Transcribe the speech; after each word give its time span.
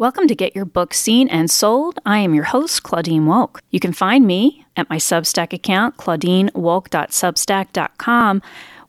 Welcome 0.00 0.26
to 0.28 0.34
Get 0.34 0.56
Your 0.56 0.64
Book 0.64 0.94
Seen 0.94 1.28
and 1.28 1.50
Sold. 1.50 1.98
I 2.06 2.20
am 2.20 2.32
your 2.32 2.44
host, 2.44 2.84
Claudine 2.84 3.26
Wolk. 3.26 3.60
You 3.68 3.80
can 3.80 3.92
find 3.92 4.26
me 4.26 4.64
at 4.74 4.88
my 4.88 4.96
Substack 4.96 5.52
account, 5.52 5.98
claudinewolk.substack.com. 5.98 8.42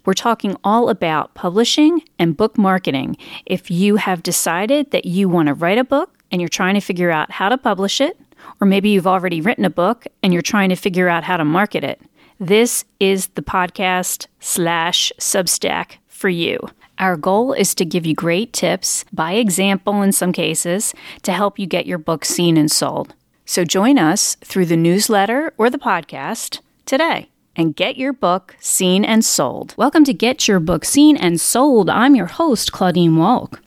We're 0.06 0.14
talking 0.14 0.56
all 0.64 0.88
about 0.88 1.34
publishing 1.34 2.02
and 2.18 2.38
book 2.38 2.58
marketing. 2.58 3.18
If 3.46 3.70
you 3.70 3.98
have 3.98 4.24
decided 4.24 4.92
that 4.92 5.04
you 5.04 5.28
want 5.28 5.48
to 5.48 5.54
write 5.54 5.78
a 5.78 5.84
book 5.84 6.18
and 6.32 6.40
you're 6.40 6.48
trying 6.48 6.76
to 6.76 6.80
figure 6.80 7.12
out 7.12 7.30
how 7.30 7.50
to 7.50 7.58
publish 7.58 8.00
it, 8.00 8.18
or 8.62 8.68
maybe 8.68 8.88
you've 8.88 9.06
already 9.06 9.42
written 9.42 9.66
a 9.66 9.70
book 9.70 10.08
and 10.24 10.32
you're 10.32 10.42
trying 10.42 10.70
to 10.70 10.78
figure 10.78 11.10
out 11.10 11.26
how 11.26 11.36
to 11.36 11.44
market 11.44 11.84
it, 11.84 12.00
this 12.40 12.86
is 13.02 13.28
the 13.36 13.42
podcast 13.42 14.28
slash 14.40 15.12
Substack 15.20 15.98
for 16.08 16.30
you. 16.30 16.58
Our 17.02 17.18
goal 17.18 17.54
is 17.54 17.74
to 17.76 17.84
give 17.84 18.06
you 18.06 18.14
great 18.14 18.54
tips, 18.54 19.06
by 19.12 19.32
example 19.34 20.04
in 20.04 20.12
some 20.12 20.32
cases, 20.32 20.94
to 21.24 21.34
help 21.34 21.58
you 21.58 21.66
get 21.66 21.88
your 21.88 21.98
book 21.98 22.24
seen 22.24 22.58
and 22.58 22.70
sold. 22.70 23.16
So 23.44 23.66
join 23.66 23.98
us 23.98 24.36
through 24.46 24.68
the 24.68 24.78
newsletter 24.78 25.52
or 25.58 25.72
the 25.72 25.80
podcast 25.80 26.60
today 26.86 27.30
and 27.56 27.76
get 27.76 27.98
your 27.98 28.14
book 28.14 28.56
seen 28.60 29.04
and 29.04 29.26
sold. 29.26 29.74
Welcome 29.78 30.04
to 30.04 30.14
Get 30.14 30.48
Your 30.48 30.60
Book 30.60 30.86
Seen 30.86 31.18
and 31.18 31.42
Sold. 31.42 31.90
I'm 31.90 32.14
your 32.14 32.28
host, 32.28 32.72
Claudine 32.72 33.14
Wolk. 33.14 33.60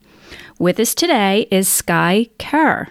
With 0.61 0.79
us 0.79 0.95
today 0.95 1.49
is 1.51 1.67
Skye 1.67 2.29
Kerr. 2.39 2.91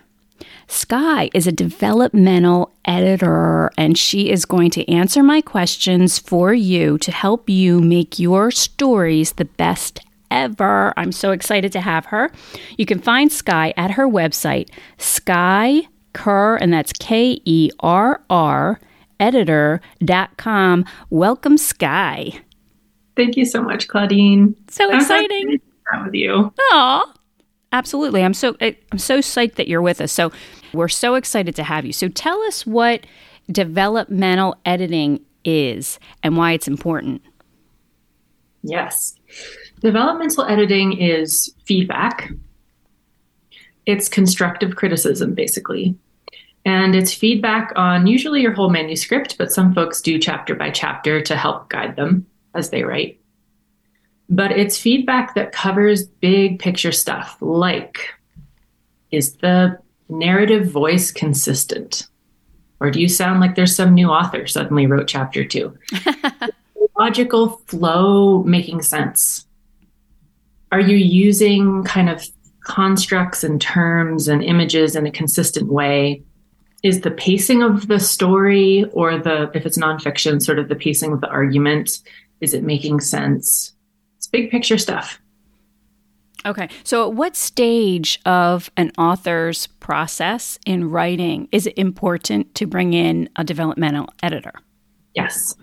Skye 0.67 1.29
is 1.33 1.47
a 1.47 1.53
developmental 1.53 2.73
editor, 2.83 3.71
and 3.77 3.97
she 3.97 4.29
is 4.29 4.43
going 4.43 4.71
to 4.71 4.91
answer 4.91 5.23
my 5.23 5.39
questions 5.39 6.19
for 6.19 6.53
you 6.53 6.97
to 6.97 7.13
help 7.13 7.49
you 7.49 7.79
make 7.79 8.19
your 8.19 8.51
stories 8.51 9.31
the 9.31 9.45
best 9.45 10.01
ever. 10.33 10.93
I'm 10.97 11.13
so 11.13 11.31
excited 11.31 11.71
to 11.71 11.79
have 11.79 12.07
her. 12.07 12.31
You 12.77 12.85
can 12.85 12.99
find 12.99 13.31
Skye 13.31 13.73
at 13.77 13.91
her 13.91 14.07
website, 14.07 14.69
Skye 14.97 15.83
Kerr, 16.13 16.57
and 16.57 16.73
that's 16.73 16.91
K 16.93 17.39
E 17.45 17.69
R 17.79 18.21
R, 18.29 18.79
editor.com. 19.19 20.85
Welcome, 21.09 21.57
Skye. 21.57 22.41
Thank 23.15 23.37
you 23.37 23.45
so 23.45 23.61
much, 23.61 23.87
Claudine. 23.87 24.55
So 24.69 24.93
exciting. 24.93 25.61
I'm 25.93 26.05
with 26.05 26.15
you. 26.15 26.51
Aw. 26.59 27.13
Absolutely. 27.71 28.23
I'm 28.23 28.33
so 28.33 28.55
eh, 28.59 28.73
I'm 28.91 28.97
so 28.99 29.19
psyched 29.19 29.55
that 29.55 29.67
you're 29.67 29.81
with 29.81 30.01
us. 30.01 30.11
So 30.11 30.31
we're 30.73 30.87
so 30.87 31.15
excited 31.15 31.55
to 31.55 31.63
have 31.63 31.85
you. 31.85 31.93
So 31.93 32.07
tell 32.07 32.41
us 32.43 32.65
what 32.65 33.05
developmental 33.51 34.55
editing 34.65 35.23
is 35.43 35.99
and 36.23 36.37
why 36.37 36.53
it's 36.53 36.67
important. 36.67 37.21
Yes. 38.63 39.15
Developmental 39.83 40.45
editing 40.45 40.93
is 40.93 41.53
feedback. 41.65 42.31
It's 43.85 44.07
constructive 44.07 44.77
criticism, 44.77 45.33
basically. 45.33 45.93
And 46.63 46.95
it's 46.95 47.13
feedback 47.13 47.73
on 47.75 48.07
usually 48.07 48.41
your 48.41 48.53
whole 48.53 48.69
manuscript, 48.69 49.37
but 49.37 49.51
some 49.51 49.73
folks 49.73 50.01
do 50.01 50.17
chapter 50.17 50.55
by 50.55 50.71
chapter 50.71 51.19
to 51.23 51.35
help 51.35 51.67
guide 51.67 51.97
them 51.97 52.25
as 52.55 52.69
they 52.69 52.83
write. 52.83 53.19
But 54.29 54.53
it's 54.53 54.77
feedback 54.77 55.35
that 55.35 55.51
covers 55.51 56.05
big 56.07 56.59
picture 56.59 56.93
stuff 56.93 57.37
like 57.41 58.07
is 59.11 59.35
the 59.37 59.77
narrative 60.07 60.71
voice 60.71 61.11
consistent? 61.11 62.07
Or 62.79 62.89
do 62.89 63.01
you 63.01 63.09
sound 63.09 63.41
like 63.41 63.55
there's 63.55 63.75
some 63.75 63.93
new 63.93 64.07
author 64.07 64.47
suddenly 64.47 64.87
wrote 64.87 65.09
chapter 65.09 65.43
two? 65.43 65.77
Logical 66.97 67.61
flow 67.67 68.43
making 68.43 68.81
sense? 68.81 69.45
Are 70.73 70.79
you 70.79 70.97
using 70.97 71.83
kind 71.83 72.09
of 72.09 72.27
constructs 72.63 73.43
and 73.43 73.61
terms 73.61 74.27
and 74.27 74.43
images 74.43 74.95
in 74.95 75.05
a 75.05 75.11
consistent 75.11 75.71
way? 75.71 76.23
Is 76.81 77.01
the 77.01 77.11
pacing 77.11 77.61
of 77.61 77.87
the 77.87 77.99
story 77.99 78.85
or 78.91 79.19
the, 79.19 79.51
if 79.53 79.67
it's 79.67 79.77
nonfiction, 79.77 80.41
sort 80.41 80.57
of 80.57 80.69
the 80.69 80.75
pacing 80.75 81.13
of 81.13 81.21
the 81.21 81.29
argument, 81.29 81.99
is 82.41 82.55
it 82.55 82.63
making 82.63 83.01
sense? 83.01 83.71
It's 84.17 84.25
big 84.25 84.49
picture 84.49 84.79
stuff. 84.79 85.21
Okay. 86.43 86.67
So, 86.83 87.07
at 87.07 87.13
what 87.13 87.35
stage 87.35 88.19
of 88.25 88.71
an 88.75 88.91
author's 88.97 89.67
process 89.79 90.57
in 90.65 90.89
writing 90.89 91.47
is 91.51 91.67
it 91.67 91.77
important 91.77 92.55
to 92.55 92.65
bring 92.65 92.93
in 92.93 93.29
a 93.35 93.43
developmental 93.43 94.07
editor? 94.23 94.53
Yes. 95.13 95.55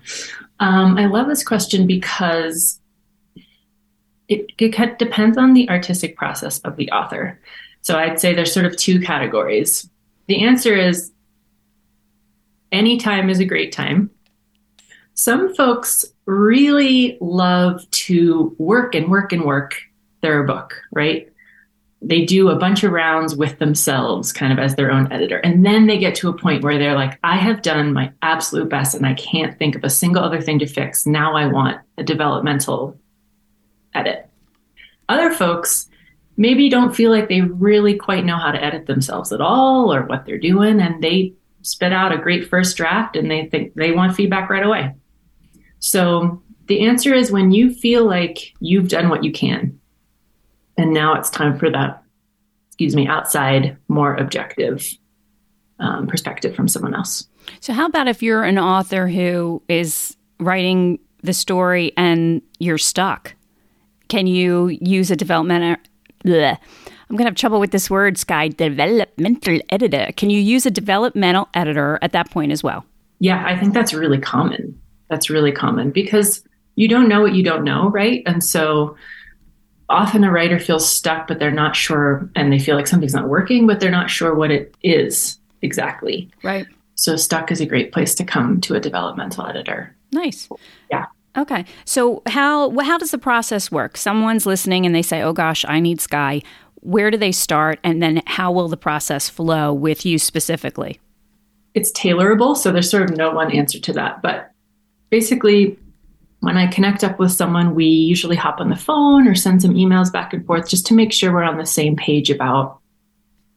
Um, 0.61 0.97
I 0.97 1.07
love 1.07 1.27
this 1.27 1.43
question 1.43 1.87
because 1.87 2.80
it, 4.31 4.53
it 4.59 4.99
depends 4.99 5.37
on 5.37 5.53
the 5.53 5.69
artistic 5.69 6.17
process 6.17 6.61
of 6.61 6.77
the 6.77 6.91
author. 6.93 7.39
So 7.83 7.99
I'd 7.99 8.21
say 8.21 8.33
there's 8.33 8.55
sort 8.55 8.67
of 8.67 8.77
two 8.77 9.01
categories. 9.01 9.91
The 10.29 10.43
answer 10.45 10.75
is 10.75 11.13
any 12.71 12.97
time 12.97 13.29
is 13.29 13.41
a 13.41 13.45
great 13.45 13.73
time. 13.73 14.11
Some 15.15 15.55
folks 15.55 16.05
really 16.27 17.19
love 17.21 17.91
to 17.91 18.55
work 18.59 18.95
and 18.95 19.11
work 19.11 19.33
and 19.33 19.45
work 19.45 19.77
their 20.21 20.45
book, 20.45 20.81
right? 20.93 21.27
They 22.01 22.25
do 22.25 22.49
a 22.49 22.57
bunch 22.57 22.85
of 22.85 22.93
rounds 22.93 23.35
with 23.37 23.59
themselves, 23.59 24.33
kind 24.33 24.53
of 24.53 24.59
as 24.59 24.77
their 24.77 24.91
own 24.91 25.13
editor. 25.13 25.39
And 25.39 25.67
then 25.67 25.87
they 25.87 25.99
get 25.99 26.15
to 26.17 26.31
a 26.31 26.39
point 26.39 26.63
where 26.63 26.79
they're 26.79 26.95
like, 26.95 27.19
I 27.25 27.37
have 27.37 27.61
done 27.61 27.93
my 27.93 28.13
absolute 28.23 28.69
best 28.69 28.95
and 28.95 29.05
I 29.05 29.15
can't 29.15 29.59
think 29.59 29.75
of 29.75 29.85
a 29.85 29.91
single 29.91 30.23
other 30.23 30.41
thing 30.41 30.61
to 30.61 30.67
fix. 30.67 31.05
Now 31.05 31.35
I 31.35 31.47
want 31.47 31.81
a 31.99 32.05
developmental 32.05 32.99
edit. 33.95 34.29
Other 35.09 35.31
folks 35.33 35.89
maybe 36.37 36.69
don't 36.69 36.95
feel 36.95 37.11
like 37.11 37.29
they 37.29 37.43
really 37.43 37.95
quite 37.95 38.25
know 38.25 38.37
how 38.37 38.53
to 38.53 38.63
edit 38.63 38.87
themselves 38.87 39.33
at 39.33 39.41
all 39.41 39.93
or 39.93 40.03
what 40.05 40.25
they're 40.25 40.39
doing, 40.39 40.81
and 40.81 41.03
they 41.03 41.35
spit 41.63 41.93
out 41.93 42.13
a 42.13 42.19
great 42.19 42.49
first 42.49 42.77
draft 42.77 43.17
and 43.17 43.31
they 43.31 43.47
think 43.47 43.75
they 43.75 43.93
want 43.93 44.15
feedback 44.15 44.49
right 44.49 44.65
away. 44.65 44.95
So 45.81 46.43
the 46.67 46.87
answer 46.87 47.13
is 47.13 47.33
when 47.33 47.51
you 47.53 47.75
feel 47.75 48.07
like 48.07 48.55
you've 48.61 48.89
done 48.89 49.09
what 49.09 49.25
you 49.25 49.33
can, 49.33 49.79
and 50.77 50.95
now 50.95 51.15
it's 51.15 51.29
time 51.29 51.59
for 51.59 51.69
that, 51.71 52.03
excuse 52.69 52.97
me, 52.97 53.07
outside, 53.07 53.77
more 53.89 54.15
objective 54.15 54.89
um, 55.81 56.07
perspective 56.07 56.55
from 56.55 56.69
someone 56.69 56.95
else. 56.95 57.27
So, 57.61 57.73
how 57.73 57.87
about 57.87 58.09
if 58.09 58.23
you're 58.23 58.45
an 58.45 58.59
author 58.59 59.09
who 59.09 59.63
is 59.69 60.17
writing 60.39 60.99
the 61.23 61.33
story 61.33 61.93
and 61.97 62.41
you're 62.59 62.79
stuck? 62.79 63.35
Can 64.11 64.27
you 64.27 64.69
use 64.69 65.11
a 65.11 65.17
developmental? 65.17 65.77
Bleh. 66.25 66.59
I'm 67.09 67.17
going 67.17 67.25
to 67.25 67.31
have 67.31 67.35
trouble 67.35 67.59
with 67.59 67.71
this 67.71 67.89
word, 67.89 68.19
Skye. 68.19 68.49
Developmental 68.49 69.61
editor. 69.71 70.11
Can 70.17 70.31
you 70.31 70.39
use 70.39 70.67
a 70.67 70.71
developmental 70.71 71.49
editor 71.55 71.99
at 72.03 72.13
that 72.13 72.31
point 72.31 72.53
as 72.53 72.63
well? 72.63 72.85
Yeah, 73.21 73.43
I 73.45 73.59
think 73.59 73.75
that's 73.75 73.95
really 73.95 74.19
common. 74.19 74.79
That's 75.09 75.31
really 75.31 75.53
common 75.53 75.91
because 75.91 76.45
you 76.77 76.89
don't 76.89 77.09
know 77.09 77.21
what 77.21 77.35
you 77.35 77.43
don't 77.43 77.65
know, 77.65 77.89
right? 77.89 78.23
And 78.27 78.45
so 78.45 78.97
often 79.89 80.25
a 80.25 80.31
writer 80.31 80.59
feels 80.59 80.89
stuck, 80.89 81.27
but 81.27 81.39
they're 81.39 81.51
not 81.51 81.75
sure, 81.75 82.31
and 82.37 82.53
they 82.53 82.59
feel 82.59 82.77
like 82.77 82.87
something's 82.87 83.15
not 83.15 83.29
working, 83.29 83.67
but 83.67 83.81
they're 83.81 83.91
not 83.91 84.09
sure 84.09 84.35
what 84.35 84.51
it 84.51 84.75
is 84.83 85.39
exactly. 85.63 86.31
Right. 86.45 86.67
So 86.95 87.17
stuck 87.17 87.51
is 87.51 87.61
a 87.61 87.67
great 87.67 87.93
place 87.93 88.15
to 88.17 88.25
come 88.25 88.61
to 88.63 88.75
a 88.75 88.81
developmental 88.81 89.47
editor. 89.47 89.95
Nice. 90.13 90.49
Yeah. 90.91 91.07
Okay. 91.37 91.65
So 91.85 92.23
how 92.27 92.77
how 92.81 92.99
does 92.99 93.13
the 93.13 93.19
process 93.19 93.71
work? 93.71 93.97
Someone's 93.97 94.47
listening 94.47 94.85
and 94.85 94.95
they 94.95 95.03
say, 95.03 95.23
"Oh 95.23 95.33
gosh, 95.33 95.65
I 95.69 95.81
need 95.81 96.01
Skye." 96.01 96.43
Where 96.83 97.11
do 97.11 97.19
they 97.19 97.33
start 97.33 97.79
and 97.85 98.03
then 98.03 98.23
how 98.27 98.51
will 98.53 98.69
the 98.69 98.77
process 98.77 99.29
flow 99.29 99.73
with 99.73 100.07
you 100.07 100.19
specifically? 100.19 100.99
It's 101.75 101.93
tailorable, 101.93 102.57
so 102.57 102.73
there's 102.73 102.91
sort 102.91 103.11
of 103.11 103.17
no 103.17 103.31
one 103.33 103.53
answer 103.53 103.79
to 103.79 103.93
that, 103.93 104.23
but 104.23 104.51
basically 105.11 105.79
when 106.41 106.57
I 106.57 106.67
connect 106.67 107.05
up 107.05 107.19
with 107.19 107.33
someone, 107.33 107.75
we 107.75 107.85
usually 107.85 108.37
hop 108.37 108.61
on 108.61 108.71
the 108.71 108.77
phone 108.77 109.29
or 109.29 109.35
send 109.35 109.61
some 109.61 109.75
emails 109.75 110.11
back 110.11 110.33
and 110.33 110.45
forth 110.47 110.69
just 110.69 110.87
to 110.87 110.95
make 110.95 111.13
sure 111.13 111.33
we're 111.33 111.43
on 111.43 111.59
the 111.59 111.67
same 111.67 111.97
page 111.97 112.31
about 112.31 112.79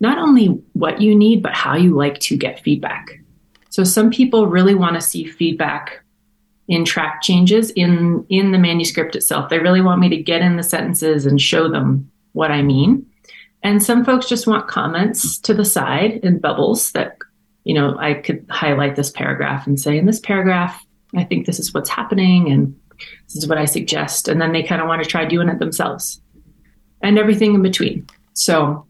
not 0.02 0.18
only 0.18 0.48
what 0.74 1.02
you 1.02 1.16
need, 1.16 1.42
but 1.42 1.54
how 1.54 1.78
you 1.78 1.96
like 1.96 2.20
to 2.20 2.36
get 2.36 2.60
feedback. 2.60 3.20
So 3.70 3.86
some 3.86 4.12
people 4.12 4.48
really 4.48 4.76
want 4.76 4.96
to 4.96 5.02
see 5.02 5.26
feedback 5.26 6.03
in 6.68 6.86
track 6.86 7.22
changes 7.22 7.72
in 7.72 8.26
in 8.30 8.52
the 8.52 8.58
manuscript 8.58 9.16
itself. 9.16 9.50
They 9.50 9.60
really 9.60 9.82
want 9.82 10.00
me 10.00 10.10
to 10.10 10.18
get 10.18 10.42
in 10.42 10.58
the 10.58 10.64
sentences 10.64 11.26
and 11.26 11.42
show 11.42 11.70
them 11.70 12.10
what 12.32 12.52
I 12.52 12.62
mean. 12.62 13.06
And 13.64 13.82
some 13.82 14.04
folks 14.04 14.28
just 14.28 14.48
want 14.48 14.68
comments 14.68 15.40
to 15.40 15.54
the 15.54 15.66
side 15.66 16.20
in 16.24 16.40
bubbles 16.40 16.92
that 16.92 17.18
you 17.64 17.74
know 17.74 17.98
I 17.98 18.14
could 18.16 18.46
highlight 18.50 18.96
this 18.96 19.12
paragraph 19.12 19.68
and 19.68 19.80
say 19.80 19.98
in 19.98 20.06
this 20.06 20.20
paragraph 20.20 20.84
I 21.16 21.24
think 21.24 21.46
this 21.46 21.60
is 21.60 21.74
what's 21.74 21.90
happening 21.90 22.52
and 22.52 22.76
this 23.28 23.36
is 23.36 23.48
what 23.48 23.58
I 23.58 23.66
suggest 23.66 24.28
and 24.28 24.42
then 24.42 24.52
they 24.52 24.64
kind 24.64 24.82
of 24.82 24.88
want 24.88 25.04
to 25.04 25.10
try 25.10 25.26
doing 25.26 25.50
it 25.50 25.60
themselves. 25.60 26.22
And 27.02 27.20
everything 27.20 27.54
in 27.54 27.62
between. 27.62 28.08
So 28.34 28.88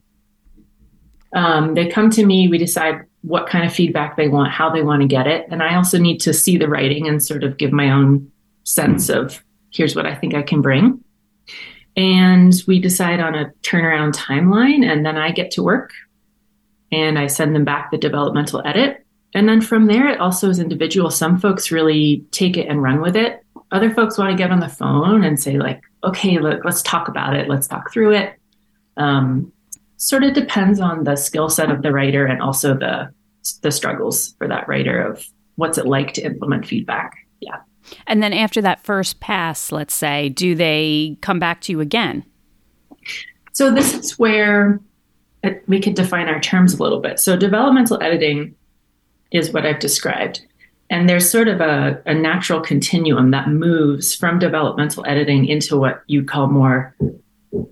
um, 1.35 1.73
they 1.73 1.87
come 1.87 2.11
to 2.11 2.23
me, 2.23 2.47
we 2.47 2.59
decide 2.59 3.05
what 3.23 3.47
kind 3.47 3.65
of 3.65 3.73
feedback 3.73 4.17
they 4.17 4.27
want, 4.27 4.51
how 4.51 4.69
they 4.69 4.83
want 4.83 5.01
to 5.01 5.07
get 5.07 5.27
it. 5.27 5.45
And 5.49 5.63
I 5.63 5.75
also 5.75 5.97
need 5.97 6.19
to 6.19 6.33
see 6.33 6.57
the 6.57 6.67
writing 6.67 7.07
and 7.07 7.23
sort 7.23 7.43
of 7.43 7.57
give 7.57 7.71
my 7.71 7.89
own 7.89 8.31
sense 8.63 9.09
of 9.09 9.43
here's 9.71 9.95
what 9.95 10.05
I 10.05 10.13
think 10.13 10.35
I 10.35 10.41
can 10.41 10.61
bring. 10.61 11.03
And 11.95 12.53
we 12.67 12.79
decide 12.79 13.19
on 13.19 13.33
a 13.33 13.51
turnaround 13.61 14.13
timeline, 14.13 14.83
and 14.85 15.05
then 15.05 15.15
I 15.15 15.31
get 15.31 15.51
to 15.51 15.63
work 15.63 15.91
and 16.91 17.17
I 17.17 17.27
send 17.27 17.55
them 17.55 17.65
back 17.65 17.91
the 17.91 17.97
developmental 17.97 18.61
edit. 18.65 19.05
And 19.33 19.47
then 19.47 19.61
from 19.61 19.87
there, 19.87 20.09
it 20.09 20.19
also 20.19 20.49
is 20.49 20.59
individual. 20.59 21.09
Some 21.09 21.39
folks 21.39 21.71
really 21.71 22.25
take 22.31 22.57
it 22.57 22.67
and 22.67 22.83
run 22.83 23.01
with 23.01 23.15
it. 23.15 23.43
Other 23.71 23.89
folks 23.89 24.17
want 24.17 24.31
to 24.31 24.37
get 24.37 24.51
on 24.51 24.59
the 24.59 24.69
phone 24.69 25.23
and 25.23 25.39
say, 25.39 25.57
like, 25.57 25.81
okay, 26.03 26.39
look, 26.39 26.65
let's 26.65 26.81
talk 26.81 27.07
about 27.07 27.35
it. 27.35 27.47
Let's 27.47 27.67
talk 27.67 27.91
through 27.91 28.13
it. 28.13 28.33
Um, 28.97 29.52
sort 30.03 30.23
of 30.23 30.33
depends 30.33 30.79
on 30.79 31.05
the 31.05 31.15
skill 31.15 31.49
set 31.49 31.71
of 31.71 31.81
the 31.81 31.91
writer 31.91 32.25
and 32.25 32.41
also 32.41 32.73
the 32.73 33.09
the 33.61 33.71
struggles 33.71 34.35
for 34.37 34.47
that 34.47 34.67
writer 34.67 35.01
of 35.01 35.25
what's 35.55 35.77
it 35.77 35.85
like 35.85 36.13
to 36.13 36.21
implement 36.21 36.65
feedback. 36.65 37.13
Yeah. 37.39 37.57
And 38.07 38.23
then 38.23 38.31
after 38.33 38.61
that 38.61 38.83
first 38.83 39.19
pass, 39.19 39.71
let's 39.71 39.93
say, 39.93 40.29
do 40.29 40.55
they 40.55 41.17
come 41.21 41.39
back 41.39 41.59
to 41.61 41.71
you 41.73 41.81
again? 41.81 42.25
So 43.51 43.69
this 43.69 43.93
is 43.93 44.17
where 44.17 44.79
we 45.67 45.81
could 45.81 45.95
define 45.95 46.29
our 46.29 46.39
terms 46.39 46.73
a 46.73 46.81
little 46.81 47.01
bit. 47.01 47.19
So 47.19 47.35
developmental 47.35 48.01
editing 48.01 48.55
is 49.31 49.51
what 49.51 49.65
I've 49.65 49.79
described. 49.79 50.41
And 50.89 51.09
there's 51.09 51.29
sort 51.29 51.49
of 51.49 51.59
a, 51.59 52.01
a 52.05 52.13
natural 52.13 52.61
continuum 52.61 53.31
that 53.31 53.49
moves 53.49 54.15
from 54.15 54.39
developmental 54.39 55.05
editing 55.05 55.45
into 55.47 55.77
what 55.77 56.03
you 56.07 56.23
call 56.23 56.47
more 56.47 56.95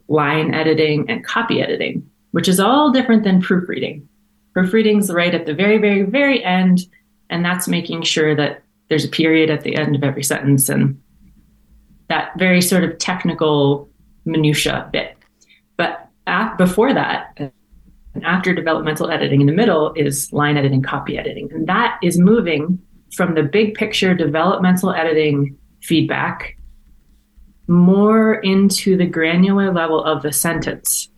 line 0.08 0.54
editing 0.54 1.10
and 1.10 1.26
copy 1.26 1.62
editing, 1.62 2.10
which 2.32 2.48
is 2.48 2.60
all 2.60 2.92
different 2.92 3.24
than 3.24 3.42
proofreading. 3.42 4.08
Proofreading's 4.54 5.12
right 5.12 5.34
at 5.34 5.46
the 5.46 5.54
very, 5.54 5.78
very, 5.78 6.04
very 6.04 6.44
end, 6.44 6.82
and 7.30 7.46
that's 7.46 7.68
making 7.68 8.02
sure 8.04 8.36
that 8.36 8.64
there's 8.90 9.06
a 9.06 9.10
period 9.10 9.50
at 9.50 9.62
the 9.62 9.76
end 9.76 9.96
of 9.96 10.04
every 10.04 10.24
sentence 10.24 10.68
and 10.68 11.02
that 12.10 12.32
very 12.38 12.62
sort 12.62 12.84
of 12.84 12.98
technical 12.98 13.90
minutia 14.26 14.90
bit. 14.92 15.16
But 15.78 16.10
at, 16.28 16.58
before 16.58 16.94
that, 16.94 17.54
and 18.14 18.26
after 18.26 18.54
developmental 18.54 19.10
editing 19.10 19.40
in 19.40 19.48
the 19.48 19.54
middle 19.54 19.94
is 19.96 20.32
line 20.34 20.58
editing, 20.58 20.82
copy 20.82 21.18
editing. 21.18 21.50
And 21.54 21.68
that 21.68 21.98
is 22.04 22.20
moving 22.20 22.80
from 23.14 23.36
the 23.36 23.44
big 23.44 23.76
picture 23.76 24.14
developmental 24.14 24.92
editing 24.92 25.58
feedback 25.82 26.58
more 27.68 28.36
into 28.36 28.98
the 28.98 29.06
granular 29.06 29.74
level 29.74 30.04
of 30.04 30.24
the 30.24 30.34
sentence, 30.34 31.10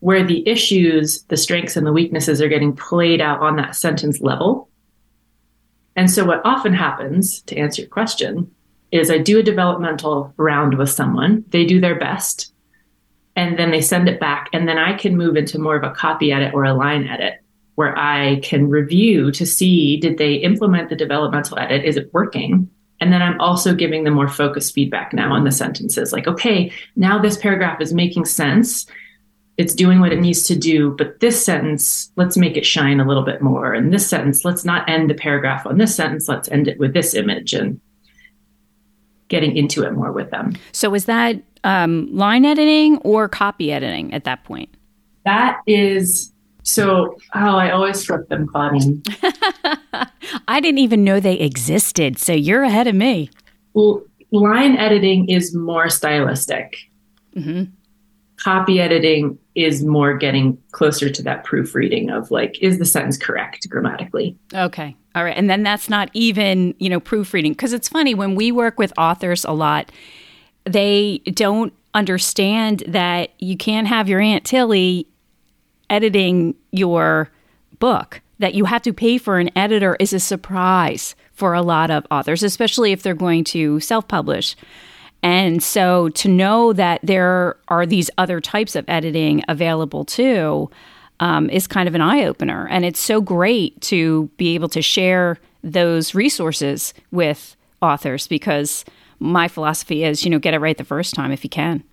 where 0.00 0.26
the 0.26 0.46
issues, 0.48 1.22
the 1.24 1.36
strengths, 1.36 1.76
and 1.76 1.86
the 1.86 1.92
weaknesses 1.92 2.40
are 2.42 2.48
getting 2.48 2.74
played 2.74 3.20
out 3.20 3.40
on 3.40 3.56
that 3.56 3.76
sentence 3.76 4.20
level. 4.20 4.68
And 5.96 6.10
so, 6.10 6.24
what 6.24 6.42
often 6.44 6.72
happens, 6.72 7.42
to 7.42 7.56
answer 7.56 7.82
your 7.82 7.90
question, 7.90 8.50
is 8.92 9.10
I 9.10 9.18
do 9.18 9.38
a 9.38 9.42
developmental 9.42 10.32
round 10.36 10.76
with 10.76 10.90
someone, 10.90 11.44
they 11.48 11.64
do 11.64 11.80
their 11.80 11.98
best, 11.98 12.52
and 13.36 13.58
then 13.58 13.70
they 13.70 13.80
send 13.80 14.08
it 14.08 14.20
back 14.20 14.48
and 14.52 14.68
then 14.68 14.78
i 14.78 14.92
can 14.96 15.16
move 15.16 15.36
into 15.36 15.58
more 15.58 15.76
of 15.76 15.82
a 15.84 15.94
copy 15.94 16.32
edit 16.32 16.52
or 16.54 16.64
a 16.64 16.74
line 16.74 17.06
edit 17.06 17.34
where 17.74 17.96
i 17.96 18.38
can 18.40 18.68
review 18.68 19.30
to 19.30 19.46
see 19.46 19.96
did 19.98 20.18
they 20.18 20.34
implement 20.34 20.88
the 20.88 20.96
developmental 20.96 21.58
edit? 21.58 21.84
Is 21.84 21.96
it 21.96 22.12
working? 22.12 22.68
And 23.00 23.12
then 23.12 23.22
i'm 23.22 23.40
also 23.40 23.74
giving 23.74 24.04
them 24.04 24.14
more 24.14 24.28
focused 24.28 24.74
feedback 24.74 25.14
now 25.14 25.32
on 25.32 25.44
the 25.44 25.52
sentences 25.52 26.12
like 26.12 26.26
okay 26.26 26.70
now 26.96 27.18
this 27.18 27.38
paragraph 27.38 27.80
is 27.80 27.94
making 27.94 28.26
sense 28.26 28.86
it's 29.60 29.74
doing 29.74 30.00
what 30.00 30.12
it 30.12 30.20
needs 30.20 30.42
to 30.44 30.56
do 30.56 30.90
but 30.96 31.20
this 31.20 31.44
sentence 31.44 32.10
let's 32.16 32.36
make 32.36 32.56
it 32.56 32.64
shine 32.64 32.98
a 32.98 33.06
little 33.06 33.24
bit 33.24 33.42
more 33.42 33.74
and 33.74 33.92
this 33.92 34.08
sentence 34.08 34.44
let's 34.44 34.64
not 34.64 34.88
end 34.88 35.10
the 35.10 35.14
paragraph 35.14 35.66
on 35.66 35.78
this 35.78 35.94
sentence 35.94 36.28
let's 36.28 36.48
end 36.48 36.66
it 36.66 36.78
with 36.78 36.94
this 36.94 37.14
image 37.14 37.52
and 37.52 37.80
getting 39.28 39.56
into 39.56 39.84
it 39.84 39.92
more 39.92 40.12
with 40.12 40.30
them 40.30 40.54
so 40.72 40.94
is 40.94 41.04
that 41.04 41.42
um, 41.64 42.08
line 42.14 42.44
editing 42.44 42.98
or 42.98 43.28
copy 43.28 43.72
editing 43.72 44.12
at 44.12 44.24
that 44.24 44.44
point? 44.44 44.70
That 45.24 45.60
is 45.66 46.32
so. 46.62 47.16
Oh, 47.34 47.56
I 47.56 47.70
always 47.70 48.04
flip 48.04 48.28
them, 48.28 48.46
Claudine. 48.46 49.02
I 50.48 50.60
didn't 50.60 50.78
even 50.78 51.04
know 51.04 51.20
they 51.20 51.34
existed. 51.34 52.18
So 52.18 52.32
you're 52.32 52.62
ahead 52.62 52.86
of 52.86 52.94
me. 52.94 53.30
Well, 53.74 54.02
line 54.30 54.76
editing 54.76 55.28
is 55.28 55.54
more 55.54 55.88
stylistic. 55.88 56.76
Mm-hmm. 57.36 57.64
Copy 58.42 58.80
editing 58.80 59.38
is 59.54 59.84
more 59.84 60.16
getting 60.16 60.56
closer 60.72 61.10
to 61.10 61.22
that 61.22 61.44
proofreading 61.44 62.10
of 62.10 62.30
like, 62.30 62.58
is 62.62 62.78
the 62.78 62.86
sentence 62.86 63.18
correct 63.18 63.68
grammatically? 63.68 64.36
Okay. 64.54 64.96
All 65.14 65.24
right. 65.24 65.36
And 65.36 65.50
then 65.50 65.62
that's 65.62 65.88
not 65.88 66.10
even, 66.14 66.74
you 66.78 66.88
know, 66.88 67.00
proofreading. 67.00 67.52
Because 67.52 67.72
it's 67.72 67.88
funny 67.88 68.14
when 68.14 68.34
we 68.34 68.52
work 68.52 68.78
with 68.78 68.92
authors 68.96 69.44
a 69.44 69.52
lot, 69.52 69.92
they 70.64 71.18
don't 71.34 71.72
understand 71.94 72.84
that 72.86 73.30
you 73.38 73.56
can't 73.56 73.88
have 73.88 74.08
your 74.08 74.20
Aunt 74.20 74.44
Tilly 74.44 75.06
editing 75.88 76.54
your 76.70 77.30
book. 77.78 78.20
That 78.38 78.54
you 78.54 78.64
have 78.64 78.82
to 78.82 78.94
pay 78.94 79.18
for 79.18 79.38
an 79.38 79.50
editor 79.54 79.96
is 80.00 80.14
a 80.14 80.20
surprise 80.20 81.14
for 81.32 81.52
a 81.52 81.60
lot 81.60 81.90
of 81.90 82.06
authors, 82.10 82.42
especially 82.42 82.92
if 82.92 83.02
they're 83.02 83.14
going 83.14 83.44
to 83.44 83.80
self 83.80 84.08
publish. 84.08 84.56
And 85.22 85.62
so 85.62 86.08
to 86.10 86.28
know 86.28 86.72
that 86.72 87.00
there 87.02 87.56
are 87.68 87.84
these 87.84 88.10
other 88.16 88.40
types 88.40 88.74
of 88.74 88.84
editing 88.88 89.42
available 89.48 90.04
too 90.04 90.70
um, 91.20 91.50
is 91.50 91.66
kind 91.66 91.88
of 91.88 91.94
an 91.94 92.00
eye 92.00 92.24
opener. 92.24 92.66
And 92.68 92.84
it's 92.84 93.00
so 93.00 93.20
great 93.20 93.80
to 93.82 94.30
be 94.36 94.54
able 94.54 94.70
to 94.70 94.82
share 94.82 95.38
those 95.62 96.14
resources 96.14 96.94
with 97.10 97.56
authors 97.82 98.26
because 98.26 98.84
my 99.18 99.46
philosophy 99.48 100.04
is, 100.04 100.24
you 100.24 100.30
know, 100.30 100.38
get 100.38 100.54
it 100.54 100.58
right 100.58 100.78
the 100.78 100.84
first 100.84 101.14
time 101.14 101.30
if 101.30 101.44
you 101.44 101.50
can. 101.50 101.84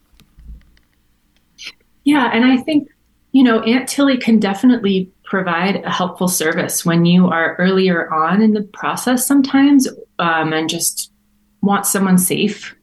Yeah, 2.05 2.29
and 2.33 2.45
I 2.45 2.57
think, 2.57 2.87
you 3.33 3.43
know, 3.43 3.59
Aunt 3.63 3.89
Tilly 3.89 4.17
can 4.17 4.39
definitely 4.39 5.11
provide 5.25 5.83
a 5.83 5.91
helpful 5.91 6.29
service 6.29 6.85
when 6.85 7.05
you 7.05 7.27
are 7.27 7.57
earlier 7.57 8.11
on 8.13 8.41
in 8.41 8.53
the 8.53 8.63
process 8.63 9.27
sometimes 9.27 9.89
um, 10.19 10.53
and 10.53 10.69
just 10.69 11.11
want 11.61 11.85
someone 11.85 12.17
safe 12.17 12.73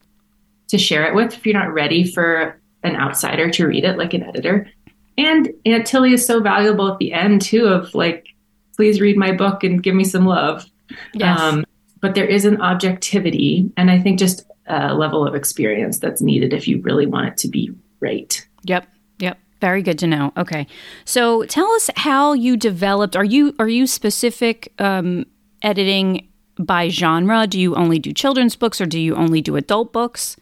to 0.77 0.83
share 0.83 1.05
it 1.05 1.15
with 1.15 1.33
if 1.33 1.45
you're 1.45 1.57
not 1.57 1.73
ready 1.73 2.03
for 2.09 2.59
an 2.83 2.95
outsider 2.95 3.49
to 3.49 3.67
read 3.67 3.83
it 3.83 3.97
like 3.97 4.13
an 4.13 4.23
editor. 4.23 4.69
And 5.17 5.49
Aunt 5.65 5.87
Tilly 5.87 6.13
is 6.13 6.25
so 6.25 6.41
valuable 6.41 6.91
at 6.91 6.99
the 6.99 7.13
end 7.13 7.41
too 7.41 7.65
of 7.65 7.93
like, 7.95 8.27
please 8.75 8.99
read 8.99 9.17
my 9.17 9.31
book 9.31 9.63
and 9.63 9.81
give 9.81 9.95
me 9.95 10.03
some 10.03 10.25
love. 10.25 10.65
Yes. 11.13 11.39
Um, 11.39 11.65
but 12.01 12.15
there 12.15 12.25
is 12.25 12.45
an 12.45 12.61
objectivity 12.61 13.71
and 13.77 13.89
I 13.89 13.99
think 13.99 14.19
just 14.19 14.45
a 14.67 14.93
level 14.93 15.25
of 15.25 15.35
experience 15.35 15.99
that's 15.99 16.21
needed 16.21 16.53
if 16.53 16.67
you 16.67 16.81
really 16.81 17.05
want 17.05 17.27
it 17.27 17.37
to 17.37 17.47
be 17.47 17.71
right. 17.99 18.45
Yep. 18.63 18.87
Yep. 19.19 19.37
Very 19.61 19.81
good 19.81 19.97
to 19.99 20.07
know. 20.07 20.33
Okay. 20.37 20.67
So 21.05 21.43
tell 21.45 21.71
us 21.71 21.89
how 21.95 22.33
you 22.33 22.57
developed 22.57 23.15
are 23.15 23.23
you 23.23 23.55
are 23.57 23.69
you 23.69 23.87
specific 23.87 24.73
um, 24.79 25.25
editing 25.61 26.27
by 26.57 26.89
genre? 26.89 27.47
Do 27.47 27.59
you 27.59 27.75
only 27.75 27.99
do 27.99 28.11
children's 28.11 28.55
books 28.55 28.81
or 28.81 28.85
do 28.85 28.99
you 28.99 29.15
only 29.15 29.41
do 29.41 29.55
adult 29.55 29.93
books? 29.93 30.35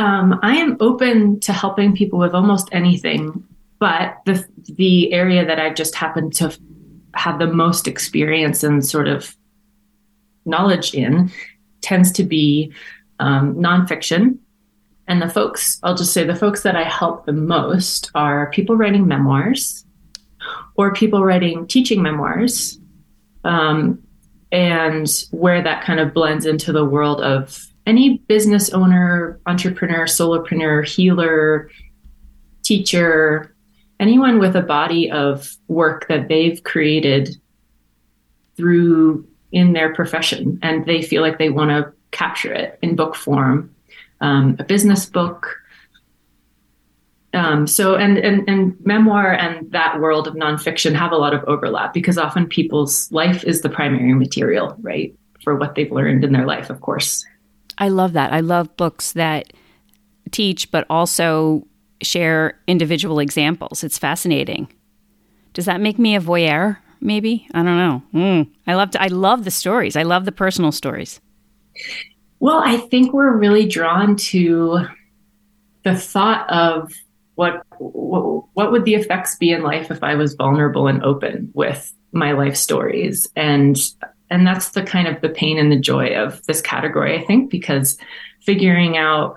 Um, 0.00 0.40
I 0.42 0.56
am 0.56 0.78
open 0.80 1.40
to 1.40 1.52
helping 1.52 1.94
people 1.94 2.18
with 2.18 2.32
almost 2.32 2.70
anything, 2.72 3.44
but 3.78 4.16
the 4.24 4.46
the 4.64 5.12
area 5.12 5.44
that 5.44 5.60
I've 5.60 5.74
just 5.74 5.94
happened 5.94 6.32
to 6.36 6.58
have 7.12 7.38
the 7.38 7.46
most 7.46 7.86
experience 7.86 8.64
and 8.64 8.84
sort 8.84 9.08
of 9.08 9.36
knowledge 10.46 10.94
in 10.94 11.30
tends 11.82 12.12
to 12.12 12.24
be 12.24 12.72
um, 13.18 13.56
nonfiction. 13.56 14.38
And 15.06 15.20
the 15.20 15.28
folks, 15.28 15.78
I'll 15.82 15.94
just 15.94 16.14
say 16.14 16.24
the 16.24 16.34
folks 16.34 16.62
that 16.62 16.76
I 16.76 16.84
help 16.84 17.26
the 17.26 17.34
most 17.34 18.10
are 18.14 18.50
people 18.52 18.78
writing 18.78 19.06
memoirs 19.06 19.84
or 20.76 20.94
people 20.94 21.22
writing 21.22 21.66
teaching 21.66 22.00
memoirs. 22.00 22.78
Um, 23.44 24.02
and 24.50 25.08
where 25.30 25.62
that 25.62 25.84
kind 25.84 26.00
of 26.00 26.14
blends 26.14 26.46
into 26.46 26.72
the 26.72 26.86
world 26.86 27.20
of 27.20 27.69
any 27.86 28.18
business 28.28 28.70
owner, 28.70 29.40
entrepreneur, 29.46 30.04
solopreneur, 30.04 30.86
healer, 30.86 31.70
teacher, 32.62 33.54
anyone 33.98 34.38
with 34.38 34.54
a 34.56 34.62
body 34.62 35.10
of 35.10 35.56
work 35.68 36.06
that 36.08 36.28
they've 36.28 36.62
created 36.62 37.36
through 38.56 39.26
in 39.52 39.72
their 39.72 39.94
profession 39.94 40.58
and 40.62 40.86
they 40.86 41.02
feel 41.02 41.22
like 41.22 41.38
they 41.38 41.50
want 41.50 41.70
to 41.70 41.92
capture 42.10 42.52
it 42.52 42.78
in 42.82 42.94
book 42.94 43.16
form 43.16 43.74
um, 44.20 44.56
a 44.58 44.64
business 44.64 45.06
book. 45.06 45.56
Um, 47.32 47.68
so 47.68 47.94
and, 47.94 48.18
and 48.18 48.48
and 48.48 48.76
memoir 48.84 49.32
and 49.32 49.70
that 49.70 50.00
world 50.00 50.26
of 50.26 50.34
nonfiction 50.34 50.94
have 50.94 51.12
a 51.12 51.16
lot 51.16 51.32
of 51.32 51.44
overlap 51.44 51.94
because 51.94 52.18
often 52.18 52.48
people's 52.48 53.10
life 53.12 53.44
is 53.44 53.60
the 53.60 53.68
primary 53.68 54.14
material 54.14 54.74
right 54.80 55.16
for 55.44 55.54
what 55.54 55.76
they've 55.76 55.92
learned 55.92 56.24
in 56.24 56.32
their 56.32 56.44
life 56.44 56.70
of 56.70 56.80
course 56.80 57.24
i 57.80 57.88
love 57.88 58.12
that 58.12 58.32
i 58.32 58.40
love 58.40 58.74
books 58.76 59.12
that 59.12 59.52
teach 60.30 60.70
but 60.70 60.86
also 60.88 61.66
share 62.02 62.58
individual 62.66 63.18
examples 63.18 63.82
it's 63.82 63.98
fascinating 63.98 64.68
does 65.52 65.64
that 65.64 65.80
make 65.80 65.98
me 65.98 66.14
a 66.14 66.20
voyeur 66.20 66.76
maybe 67.00 67.46
I 67.54 67.62
don't 67.62 67.76
know. 67.76 68.02
Mm. 68.14 68.50
I 68.66 68.74
love 68.74 68.90
to, 68.90 69.02
I 69.02 69.08
love 69.08 69.44
the 69.44 69.50
stories. 69.50 69.96
I 69.96 70.02
love 70.02 70.24
the 70.24 70.32
personal 70.32 70.72
stories. 70.72 71.20
Well, 72.38 72.62
I 72.64 72.78
think 72.78 73.12
we're 73.12 73.36
really 73.36 73.66
drawn 73.66 74.16
to 74.16 74.86
the 75.84 75.96
thought 75.96 76.48
of 76.50 76.92
what, 77.34 77.64
what 77.78 78.44
what 78.52 78.72
would 78.72 78.84
the 78.84 78.94
effects 78.94 79.36
be 79.36 79.50
in 79.50 79.62
life 79.62 79.90
if 79.90 80.02
I 80.02 80.14
was 80.14 80.34
vulnerable 80.34 80.86
and 80.88 81.02
open 81.02 81.50
with 81.54 81.94
my 82.12 82.32
life 82.32 82.56
stories 82.56 83.28
and 83.34 83.78
and 84.30 84.46
that's 84.46 84.70
the 84.70 84.82
kind 84.82 85.08
of 85.08 85.20
the 85.20 85.28
pain 85.28 85.58
and 85.58 85.70
the 85.70 85.78
joy 85.78 86.14
of 86.14 86.44
this 86.46 86.60
category 86.60 87.18
I 87.18 87.24
think 87.24 87.50
because 87.50 87.98
figuring 88.40 88.96
out 88.96 89.36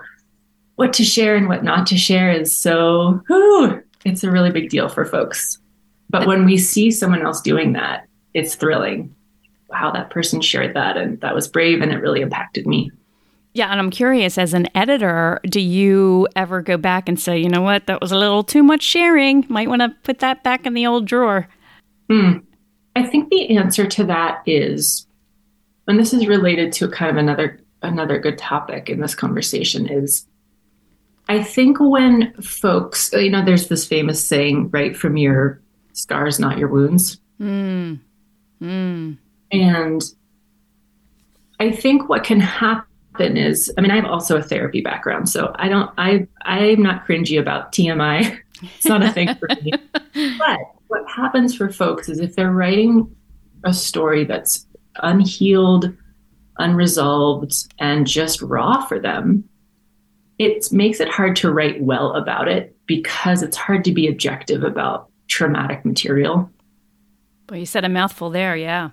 what 0.76 0.92
to 0.94 1.04
share 1.04 1.36
and 1.36 1.48
what 1.48 1.64
not 1.64 1.86
to 1.88 1.98
share 1.98 2.32
is 2.32 2.56
so 2.56 3.20
whew, 3.26 3.82
it's 4.04 4.24
a 4.24 4.30
really 4.30 4.50
big 4.50 4.70
deal 4.70 4.88
for 4.88 5.04
folks 5.04 5.58
but 6.10 6.26
when 6.26 6.44
we 6.44 6.56
see 6.56 6.90
someone 6.90 7.22
else 7.22 7.40
doing 7.40 7.72
that 7.74 8.06
it's 8.34 8.54
thrilling 8.54 9.14
how 9.72 9.90
that 9.90 10.10
person 10.10 10.40
shared 10.40 10.74
that 10.74 10.96
and 10.96 11.20
that 11.20 11.34
was 11.34 11.48
brave 11.48 11.80
and 11.80 11.92
it 11.92 11.98
really 11.98 12.20
impacted 12.20 12.66
me 12.66 12.90
yeah, 13.56 13.70
and 13.70 13.78
I'm 13.78 13.90
curious 13.90 14.36
as 14.36 14.52
an 14.52 14.66
editor, 14.74 15.40
do 15.44 15.60
you 15.60 16.26
ever 16.34 16.60
go 16.60 16.76
back 16.76 17.08
and 17.08 17.18
say, 17.18 17.38
you 17.38 17.48
know 17.48 17.62
what, 17.62 17.86
that 17.86 18.00
was 18.00 18.10
a 18.10 18.18
little 18.18 18.42
too 18.42 18.64
much 18.64 18.82
sharing? 18.82 19.46
Might 19.48 19.68
want 19.68 19.80
to 19.80 19.90
put 20.02 20.18
that 20.18 20.42
back 20.42 20.66
in 20.66 20.74
the 20.74 20.88
old 20.88 21.06
drawer. 21.06 21.46
Mm. 22.10 22.42
I 22.96 23.02
think 23.02 23.30
the 23.30 23.56
answer 23.56 23.86
to 23.86 24.04
that 24.04 24.42
is, 24.46 25.06
and 25.88 25.98
this 25.98 26.12
is 26.12 26.26
related 26.26 26.72
to 26.74 26.88
kind 26.88 27.10
of 27.10 27.16
another 27.16 27.60
another 27.82 28.18
good 28.18 28.38
topic 28.38 28.88
in 28.88 29.00
this 29.00 29.14
conversation 29.14 29.86
is 29.86 30.26
I 31.28 31.42
think 31.42 31.78
when 31.80 32.34
folks, 32.34 33.12
you 33.12 33.30
know, 33.30 33.44
there's 33.44 33.68
this 33.68 33.86
famous 33.86 34.26
saying, 34.26 34.70
right 34.70 34.96
from 34.96 35.16
your 35.16 35.60
scars, 35.92 36.38
not 36.38 36.58
your 36.58 36.68
wounds. 36.68 37.18
Mm. 37.40 38.00
Mm. 38.60 39.18
And 39.50 40.02
I 41.60 41.70
think 41.70 42.08
what 42.08 42.24
can 42.24 42.40
happen 42.40 42.94
is 43.20 43.72
i 43.78 43.80
mean 43.80 43.92
i 43.92 43.94
have 43.94 44.04
also 44.04 44.36
a 44.36 44.42
therapy 44.42 44.80
background 44.80 45.28
so 45.28 45.52
i 45.54 45.68
don't 45.68 45.88
i 45.98 46.26
i'm 46.42 46.82
not 46.82 47.06
cringy 47.06 47.38
about 47.38 47.70
tmi 47.70 48.40
it's 48.62 48.86
not 48.86 49.04
a 49.04 49.12
thing 49.12 49.32
for 49.36 49.48
me 49.62 49.72
but 50.38 50.58
what 50.94 51.10
happens 51.10 51.56
for 51.56 51.68
folks 51.70 52.08
is 52.08 52.20
if 52.20 52.36
they're 52.36 52.52
writing 52.52 53.14
a 53.64 53.74
story 53.74 54.24
that's 54.24 54.66
unhealed 54.96 55.92
unresolved 56.58 57.52
and 57.80 58.06
just 58.06 58.40
raw 58.40 58.84
for 58.86 59.00
them 59.00 59.42
it 60.38 60.70
makes 60.70 61.00
it 61.00 61.08
hard 61.08 61.34
to 61.34 61.50
write 61.50 61.82
well 61.82 62.12
about 62.12 62.46
it 62.46 62.76
because 62.86 63.42
it's 63.42 63.56
hard 63.56 63.84
to 63.84 63.92
be 63.92 64.06
objective 64.06 64.62
about 64.62 65.10
traumatic 65.26 65.84
material 65.84 66.48
well 67.50 67.58
you 67.58 67.66
said 67.66 67.84
a 67.84 67.88
mouthful 67.88 68.30
there 68.30 68.56
yeah 68.56 68.90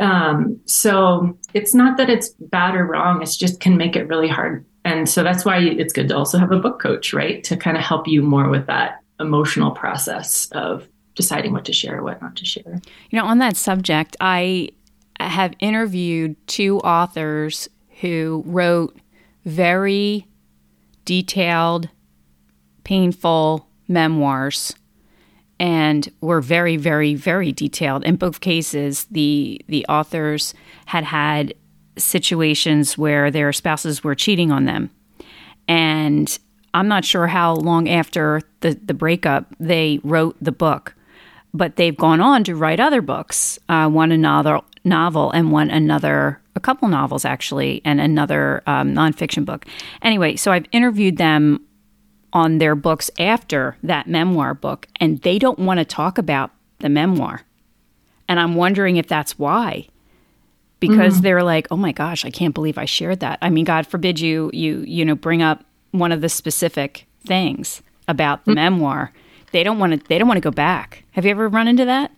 um, 0.00 0.58
so 0.64 1.38
it's 1.54 1.74
not 1.74 1.96
that 1.98 2.10
it's 2.10 2.30
bad 2.40 2.74
or 2.74 2.84
wrong, 2.84 3.22
it's 3.22 3.36
just 3.36 3.60
can 3.60 3.76
make 3.76 3.94
it 3.94 4.08
really 4.08 4.26
hard. 4.26 4.64
And 4.84 5.08
so 5.08 5.22
that's 5.22 5.44
why 5.44 5.58
it's 5.58 5.92
good 5.92 6.08
to 6.08 6.16
also 6.16 6.38
have 6.38 6.50
a 6.50 6.58
book 6.58 6.80
coach, 6.80 7.12
right? 7.12 7.44
To 7.44 7.56
kind 7.56 7.76
of 7.76 7.84
help 7.84 8.08
you 8.08 8.20
more 8.20 8.48
with 8.48 8.66
that 8.66 9.00
emotional 9.20 9.70
process 9.70 10.48
of 10.52 10.88
deciding 11.14 11.52
what 11.52 11.64
to 11.66 11.72
share, 11.72 11.98
or 11.98 12.02
what 12.02 12.22
not 12.22 12.36
to 12.36 12.44
share. 12.44 12.80
You 13.10 13.18
know, 13.18 13.26
on 13.26 13.38
that 13.38 13.56
subject, 13.56 14.16
I 14.20 14.70
have 15.20 15.54
interviewed 15.60 16.36
two 16.46 16.78
authors 16.80 17.68
who 18.00 18.42
wrote 18.46 18.98
very 19.44 20.26
detailed, 21.04 21.88
painful 22.84 23.66
memoirs 23.88 24.74
and 25.62 26.10
were 26.20 26.40
very, 26.40 26.76
very, 26.76 27.14
very 27.14 27.52
detailed. 27.52 28.02
In 28.04 28.16
both 28.16 28.40
cases, 28.40 29.06
the 29.10 29.60
the 29.68 29.86
authors 29.88 30.54
had 30.86 31.04
had 31.04 31.54
situations 31.96 32.98
where 32.98 33.30
their 33.30 33.52
spouses 33.52 34.02
were 34.02 34.16
cheating 34.16 34.50
on 34.50 34.64
them, 34.64 34.90
and 35.68 36.36
I'm 36.74 36.88
not 36.88 37.04
sure 37.04 37.28
how 37.28 37.54
long 37.54 37.88
after 37.88 38.40
the 38.60 38.78
the 38.84 38.94
breakup 38.94 39.54
they 39.60 40.00
wrote 40.02 40.36
the 40.40 40.52
book, 40.52 40.94
but 41.54 41.76
they've 41.76 41.96
gone 41.96 42.20
on 42.20 42.44
to 42.44 42.54
write 42.54 42.80
other 42.80 43.02
books. 43.02 43.58
Uh, 43.68 43.88
one 43.88 44.12
another 44.12 44.60
novel 44.84 45.30
and 45.30 45.52
one 45.52 45.70
another 45.70 46.40
a 46.54 46.60
couple 46.60 46.88
novels 46.88 47.24
actually 47.24 47.80
and 47.84 48.00
another 48.00 48.62
um, 48.66 48.94
nonfiction 48.94 49.44
book. 49.44 49.64
Anyway, 50.02 50.36
so 50.36 50.52
I've 50.52 50.66
interviewed 50.72 51.16
them 51.16 51.64
on 52.32 52.58
their 52.58 52.74
books 52.74 53.10
after 53.18 53.76
that 53.82 54.06
memoir 54.06 54.54
book, 54.54 54.86
and 55.00 55.20
they 55.20 55.38
don't 55.38 55.58
want 55.58 55.78
to 55.78 55.84
talk 55.84 56.18
about 56.18 56.50
the 56.78 56.88
memoir. 56.88 57.42
And 58.28 58.40
I'm 58.40 58.54
wondering 58.54 58.96
if 58.96 59.06
that's 59.06 59.38
why. 59.38 59.88
Because 60.80 61.14
mm-hmm. 61.14 61.22
they're 61.22 61.42
like, 61.44 61.68
"Oh 61.70 61.76
my 61.76 61.92
gosh, 61.92 62.24
I 62.24 62.30
can't 62.30 62.54
believe 62.54 62.76
I 62.76 62.86
shared 62.86 63.20
that." 63.20 63.38
I 63.40 63.50
mean, 63.50 63.64
God 63.64 63.86
forbid 63.86 64.18
you 64.18 64.50
you 64.52 64.80
you 64.80 65.04
know 65.04 65.14
bring 65.14 65.40
up 65.40 65.64
one 65.92 66.10
of 66.10 66.22
the 66.22 66.28
specific 66.28 67.06
things 67.24 67.82
about 68.08 68.44
the 68.44 68.50
mm-hmm. 68.50 68.56
memoir. 68.56 69.12
They 69.52 69.62
don't 69.62 69.78
want 69.78 69.92
to 69.92 70.08
they 70.08 70.18
don't 70.18 70.28
want 70.28 70.38
to 70.38 70.42
go 70.42 70.50
back. 70.50 71.04
Have 71.12 71.24
you 71.24 71.30
ever 71.30 71.48
run 71.48 71.68
into 71.68 71.84
that? 71.84 72.10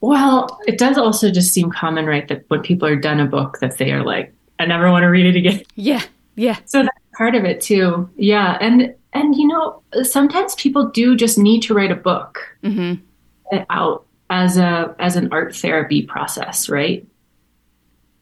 Well, 0.00 0.60
it 0.66 0.78
does 0.78 0.98
also 0.98 1.30
just 1.30 1.52
seem 1.52 1.70
common, 1.70 2.06
right, 2.06 2.28
that 2.28 2.44
when 2.48 2.62
people 2.62 2.86
are 2.86 2.96
done 2.96 3.18
a 3.18 3.26
book 3.26 3.58
that 3.60 3.78
they 3.78 3.92
are 3.92 4.04
like, 4.04 4.32
I 4.58 4.66
never 4.66 4.90
want 4.90 5.02
to 5.02 5.08
read 5.08 5.26
it 5.26 5.36
again. 5.36 5.62
Yeah. 5.74 6.02
Yeah. 6.36 6.58
So 6.66 6.82
that's 6.82 6.98
part 7.16 7.34
of 7.34 7.44
it 7.44 7.60
too. 7.60 8.08
Yeah. 8.16 8.58
And, 8.60 8.94
and, 9.14 9.34
you 9.34 9.48
know, 9.48 9.82
sometimes 10.02 10.54
people 10.56 10.90
do 10.90 11.16
just 11.16 11.38
need 11.38 11.62
to 11.62 11.74
write 11.74 11.90
a 11.90 11.96
book 11.96 12.56
mm-hmm. 12.62 13.02
out 13.70 14.04
as 14.28 14.58
a, 14.58 14.94
as 14.98 15.16
an 15.16 15.30
art 15.32 15.56
therapy 15.56 16.02
process. 16.02 16.68
Right. 16.68 17.06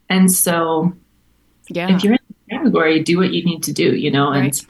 And 0.08 0.30
so 0.30 0.92
yeah. 1.68 1.94
if 1.94 2.04
you're 2.04 2.14
in 2.14 2.20
the 2.28 2.56
category, 2.56 3.02
do 3.02 3.18
what 3.18 3.32
you 3.32 3.44
need 3.44 3.62
to 3.64 3.72
do, 3.72 3.96
you 3.96 4.10
know, 4.10 4.30
right. 4.30 4.66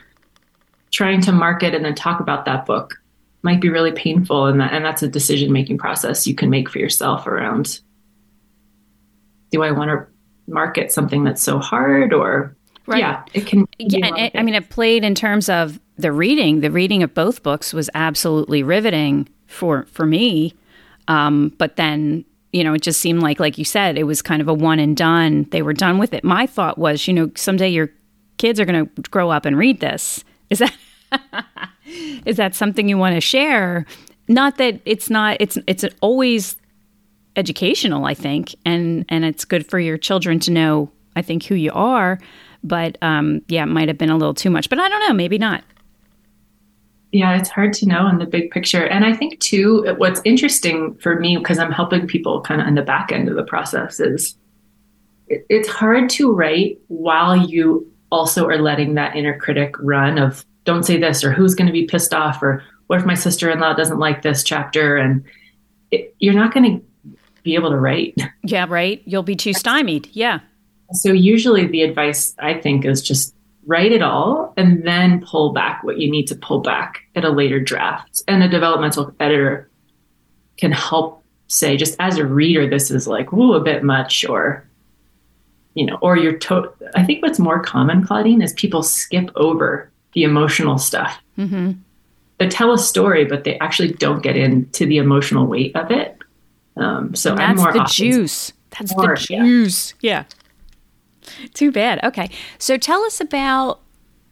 Trying 0.95 1.21
to 1.21 1.33
market 1.33 1.75
and 1.75 1.85
then 1.85 1.95
talk 1.95 2.21
about 2.21 2.45
that 2.45 2.65
book 2.65 2.95
might 3.43 3.61
be 3.61 3.69
really 3.69 3.93
painful. 3.93 4.47
And 4.47 4.61
that, 4.61 4.73
and 4.73 4.85
that's 4.85 5.03
a 5.03 5.09
decision 5.09 5.53
making 5.53 5.77
process 5.77 6.27
you 6.27 6.35
can 6.35 6.49
make 6.49 6.71
for 6.71 6.79
yourself 6.79 7.27
around, 7.27 7.81
do 9.51 9.63
I 9.63 9.73
want 9.73 9.91
to 9.91 10.07
market 10.51 10.93
something 10.93 11.25
that's 11.25 11.43
so 11.43 11.59
hard 11.59 12.13
or 12.13 12.57
Right. 12.87 13.01
Yeah, 13.01 13.25
it 13.33 13.47
can. 13.47 13.67
Yeah, 13.79 14.15
it, 14.15 14.33
I 14.35 14.43
mean, 14.43 14.55
it 14.55 14.69
played 14.69 15.05
in 15.05 15.15
terms 15.15 15.49
of 15.49 15.81
the 15.97 16.13
reading. 16.13 16.61
The 16.61 16.71
reading 16.71 17.03
of 17.03 17.15
both 17.15 17.43
books 17.43 17.73
was 17.73 17.89
absolutely 17.95 18.63
riveting 18.63 19.29
for 19.47 19.87
for 19.87 20.05
me. 20.05 20.55
Um, 21.09 21.55
but 21.57 21.77
then, 21.77 22.27
you 22.53 22.63
know, 22.63 22.75
it 22.75 22.83
just 22.83 23.01
seemed 23.01 23.23
like, 23.23 23.41
like 23.41 23.57
you 23.57 23.65
said, 23.65 23.97
it 23.97 24.05
was 24.05 24.21
kind 24.21 24.43
of 24.43 24.49
a 24.49 24.55
one 24.55 24.81
and 24.81 24.95
done. 24.95 25.47
They 25.51 25.63
were 25.63 25.73
done 25.73 25.97
with 25.97 26.13
it. 26.13 26.25
My 26.25 26.47
thought 26.47 26.77
was, 26.77 27.09
you 27.09 27.15
know, 27.15 27.31
someday 27.37 27.71
your 27.71 27.91
kids 28.37 28.61
are 28.61 28.67
going 28.67 28.87
to 28.87 29.03
grow 29.11 29.31
up 29.31 29.47
and 29.47 29.57
read 29.57 29.81
this. 29.81 30.23
Is 30.51 30.59
that 30.59 30.75
is 32.26 32.37
that 32.37 32.54
something 32.54 32.88
you 32.88 32.99
want 32.99 33.14
to 33.14 33.21
share? 33.21 33.87
Not 34.28 34.56
that 34.59 34.80
it's 34.85 35.11
not. 35.11 35.37
It's 35.40 35.59
it's 35.66 35.85
always 36.00 36.56
educational, 37.37 38.06
I 38.06 38.14
think, 38.14 38.54
and 38.64 39.04
and 39.09 39.25
it's 39.25 39.44
good 39.44 39.66
for 39.66 39.78
your 39.78 39.99
children 39.99 40.38
to 40.40 40.50
know. 40.50 40.90
I 41.16 41.23
think 41.23 41.44
who 41.44 41.54
you 41.54 41.71
are 41.73 42.18
but 42.64 42.97
um, 43.02 43.42
yeah, 43.47 43.62
it 43.62 43.66
might 43.66 43.88
have 43.88 43.99
been 43.99 44.11
a 44.11 44.16
little 44.16 44.35
too 44.35 44.50
much. 44.50 44.68
But 44.68 44.80
I 44.80 44.88
don't 44.88 45.06
know, 45.06 45.12
maybe 45.12 45.38
not. 45.38 45.62
Yeah, 47.12 47.37
it's 47.37 47.50
hard 47.50 47.73
to 47.75 47.87
know 47.87 48.09
in 48.09 48.18
the 48.18 48.26
big 48.26 48.50
picture. 48.50 48.85
And 48.87 49.04
I 49.04 49.14
think, 49.14 49.38
too, 49.38 49.94
what's 49.99 50.21
interesting 50.25 50.94
for 50.97 51.21
me, 51.21 51.37
because 51.37 51.61
I'm 51.61 51.71
helping 51.71 52.09
people 52.09 52.40
kind 52.40 52.61
of 52.61 52.66
in 52.66 52.75
the 52.75 52.83
back 52.83 53.12
end 53.12 53.28
of 53.28 53.37
the 53.37 53.44
process, 53.44 54.00
is 54.00 54.37
it's 55.28 55.68
hard 55.68 56.11
to 56.11 56.33
write 56.33 56.78
while 56.88 57.37
you 57.37 57.88
also 58.11 58.47
are 58.47 58.59
letting 58.59 58.94
that 58.94 59.14
inner 59.14 59.38
critic 59.38 59.76
run 59.78 60.18
of 60.18 60.44
don't 60.64 60.85
say 60.85 60.97
this 60.99 61.23
or 61.23 61.33
who's 61.33 61.54
going 61.54 61.66
to 61.66 61.73
be 61.73 61.87
pissed 61.87 62.14
off 62.14 62.42
or 62.42 62.62
what 62.87 62.99
if 62.99 63.06
my 63.06 63.14
sister-in-law 63.14 63.75
doesn't 63.75 63.99
like 63.99 64.23
this 64.23 64.42
chapter? 64.42 64.97
And 64.97 65.25
it, 65.90 66.14
you're 66.18 66.35
not 66.35 66.52
going 66.52 66.80
to 66.80 67.16
be 67.42 67.54
able 67.54 67.71
to 67.71 67.76
write. 67.76 68.16
Yeah 68.42 68.66
right? 68.68 69.02
You'll 69.04 69.23
be 69.23 69.37
too 69.37 69.52
stymied. 69.52 70.09
Yeah. 70.12 70.40
So 70.92 71.12
usually 71.12 71.66
the 71.66 71.83
advice 71.83 72.35
I 72.38 72.54
think 72.54 72.85
is 72.85 73.02
just 73.02 73.35
write 73.66 73.92
it 73.92 74.02
all 74.02 74.52
and 74.56 74.87
then 74.87 75.25
pull 75.25 75.52
back 75.52 75.83
what 75.83 75.99
you 75.99 76.11
need 76.11 76.26
to 76.26 76.35
pull 76.35 76.61
back 76.61 77.00
at 77.14 77.25
a 77.25 77.30
later 77.30 77.59
draft. 77.59 78.23
And 78.28 78.42
a 78.42 78.49
developmental 78.49 79.14
editor 79.21 79.71
can 80.59 80.73
help 80.73 81.25
say, 81.47 81.76
just 81.76 81.97
as 81.99 82.18
a 82.18 82.26
reader, 82.26 82.68
this 82.68 82.90
is 82.90 83.06
like, 83.06 83.33
ooh, 83.33 83.54
a 83.54 83.61
bit 83.61 83.83
much, 83.83 84.25
or 84.26 84.68
you 85.75 85.87
know, 85.87 85.99
or 86.02 86.16
you're 86.16 86.38
to- 86.38 86.73
I 86.94 87.02
think 87.02 87.23
what's 87.23 87.38
more 87.38 87.61
common, 87.61 88.06
Claudine, 88.06 88.42
is 88.42 88.52
people 88.52 88.83
skip 88.83 89.30
over 89.35 89.90
the 90.14 90.23
emotional 90.23 90.78
stuff. 90.78 91.18
Mm-hmm. 91.38 91.73
They 92.38 92.49
tell 92.49 92.73
a 92.73 92.78
story, 92.78 93.25
but 93.25 93.44
they 93.44 93.59
actually 93.59 93.92
don't 93.92 94.23
get 94.23 94.37
into 94.37 94.87
the 94.87 94.99
emotional 94.99 95.47
weight 95.47 95.75
of 95.76 95.90
it. 95.90 96.18
Um, 96.76 97.14
so 97.14 97.30
and 97.30 97.38
that's 97.38 97.50
I'm 97.50 97.56
more 97.56 97.73
the 97.73 97.85
juice. 97.85 98.52
That's 98.71 98.97
more, 98.97 99.14
the 99.14 99.21
juice. 99.21 99.94
yeah. 100.00 100.25
yeah. 101.23 101.38
Too 101.54 101.71
bad. 101.71 102.02
Okay. 102.04 102.28
So 102.59 102.76
tell 102.76 103.02
us 103.04 103.21
about 103.21 103.80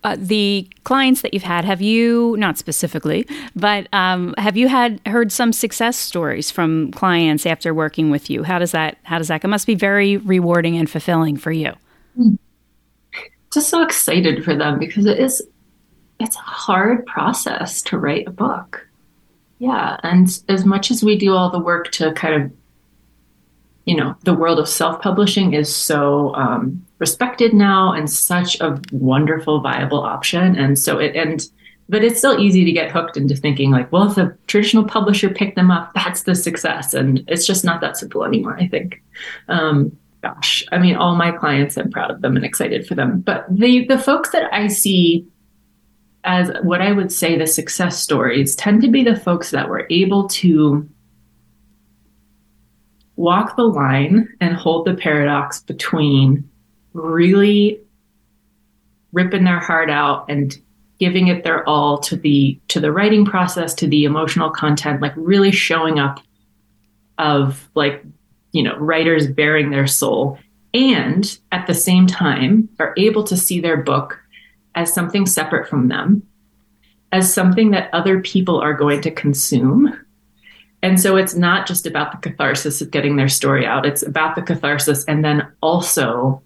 uh, 0.04 0.16
the 0.18 0.68
clients 0.84 1.22
that 1.22 1.32
you've 1.32 1.44
had. 1.44 1.64
Have 1.64 1.80
you, 1.80 2.34
not 2.38 2.58
specifically, 2.58 3.26
but 3.54 3.86
um, 3.92 4.34
have 4.36 4.56
you 4.56 4.68
had 4.68 5.00
heard 5.06 5.30
some 5.30 5.52
success 5.52 5.96
stories 5.96 6.50
from 6.50 6.90
clients 6.90 7.46
after 7.46 7.72
working 7.72 8.10
with 8.10 8.28
you? 8.28 8.42
How 8.42 8.58
does 8.58 8.72
that, 8.72 8.98
how 9.04 9.18
does 9.18 9.28
that, 9.28 9.44
it 9.44 9.48
must 9.48 9.66
be 9.66 9.76
very 9.76 10.16
rewarding 10.16 10.76
and 10.76 10.90
fulfilling 10.90 11.36
for 11.36 11.52
you. 11.52 11.72
Just 13.52 13.68
so 13.68 13.82
excited 13.82 14.44
for 14.44 14.56
them 14.56 14.78
because 14.78 15.06
it 15.06 15.18
is, 15.20 15.40
it's 16.22 16.36
a 16.36 16.40
hard 16.40 17.04
process 17.06 17.82
to 17.82 17.98
write 17.98 18.26
a 18.26 18.32
book. 18.32 18.86
Yeah, 19.58 19.98
and 20.02 20.42
as 20.48 20.64
much 20.64 20.90
as 20.90 21.04
we 21.04 21.16
do 21.16 21.34
all 21.34 21.50
the 21.50 21.58
work 21.58 21.90
to 21.92 22.12
kind 22.12 22.42
of 22.42 22.52
you 23.84 23.96
know, 23.96 24.14
the 24.22 24.34
world 24.34 24.58
of 24.58 24.68
self-publishing 24.68 25.54
is 25.54 25.74
so 25.74 26.34
um, 26.34 26.84
respected 26.98 27.52
now 27.52 27.92
and 27.92 28.08
such 28.08 28.60
a 28.60 28.80
wonderful, 28.92 29.60
viable 29.60 30.00
option. 30.00 30.56
And 30.56 30.78
so 30.78 30.98
it 30.98 31.16
and 31.16 31.44
but 31.88 32.04
it's 32.04 32.18
still 32.18 32.40
easy 32.40 32.64
to 32.64 32.72
get 32.72 32.90
hooked 32.90 33.16
into 33.16 33.36
thinking 33.36 33.70
like, 33.70 33.90
well, 33.90 34.10
if 34.10 34.16
a 34.16 34.34
traditional 34.46 34.84
publisher 34.84 35.28
picked 35.28 35.56
them 35.56 35.70
up, 35.70 35.92
that's 35.94 36.22
the 36.22 36.34
success. 36.34 36.94
And 36.94 37.22
it's 37.26 37.46
just 37.46 37.64
not 37.64 37.80
that 37.80 37.96
simple 37.96 38.24
anymore, 38.24 38.56
I 38.58 38.68
think. 38.68 39.02
Um, 39.48 39.94
gosh, 40.22 40.64
I 40.70 40.78
mean, 40.78 40.94
all 40.94 41.16
my 41.16 41.32
clients, 41.32 41.76
I'm 41.76 41.90
proud 41.90 42.10
of 42.10 42.22
them 42.22 42.36
and 42.36 42.44
excited 42.44 42.86
for 42.86 42.94
them. 42.94 43.20
But 43.20 43.46
the 43.50 43.84
the 43.86 43.98
folks 43.98 44.30
that 44.30 44.52
I 44.54 44.68
see 44.68 45.26
as 46.24 46.50
what 46.62 46.80
I 46.80 46.92
would 46.92 47.12
say 47.12 47.36
the 47.36 47.46
success 47.46 47.98
stories 47.98 48.54
tend 48.54 48.82
to 48.82 48.90
be 48.90 49.02
the 49.02 49.16
folks 49.16 49.50
that 49.50 49.68
were 49.68 49.86
able 49.90 50.28
to 50.28 50.88
walk 53.16 53.56
the 53.56 53.64
line 53.64 54.28
and 54.40 54.54
hold 54.54 54.86
the 54.86 54.94
paradox 54.94 55.60
between 55.60 56.48
really 56.92 57.80
ripping 59.12 59.44
their 59.44 59.60
heart 59.60 59.90
out 59.90 60.24
and 60.28 60.56
giving 60.98 61.28
it 61.28 61.44
their 61.44 61.68
all 61.68 61.98
to 61.98 62.16
the 62.16 62.58
to 62.68 62.78
the 62.80 62.92
writing 62.92 63.24
process 63.24 63.74
to 63.74 63.86
the 63.86 64.04
emotional 64.04 64.50
content 64.50 65.02
like 65.02 65.12
really 65.16 65.50
showing 65.50 65.98
up 65.98 66.20
of 67.18 67.68
like 67.74 68.02
you 68.52 68.62
know 68.62 68.76
writers 68.76 69.26
bearing 69.26 69.70
their 69.70 69.86
soul 69.86 70.38
and 70.74 71.38
at 71.50 71.66
the 71.66 71.74
same 71.74 72.06
time 72.06 72.68
are 72.78 72.94
able 72.96 73.24
to 73.24 73.36
see 73.36 73.60
their 73.60 73.76
book 73.76 74.21
as 74.74 74.92
something 74.92 75.26
separate 75.26 75.68
from 75.68 75.88
them 75.88 76.22
as 77.12 77.32
something 77.32 77.72
that 77.72 77.92
other 77.92 78.20
people 78.20 78.58
are 78.58 78.74
going 78.74 79.00
to 79.00 79.10
consume 79.10 79.98
and 80.84 81.00
so 81.00 81.16
it's 81.16 81.34
not 81.34 81.66
just 81.66 81.86
about 81.86 82.10
the 82.10 82.28
catharsis 82.28 82.80
of 82.80 82.90
getting 82.90 83.16
their 83.16 83.28
story 83.28 83.66
out 83.66 83.86
it's 83.86 84.02
about 84.02 84.34
the 84.34 84.42
catharsis 84.42 85.04
and 85.04 85.24
then 85.24 85.46
also 85.62 86.42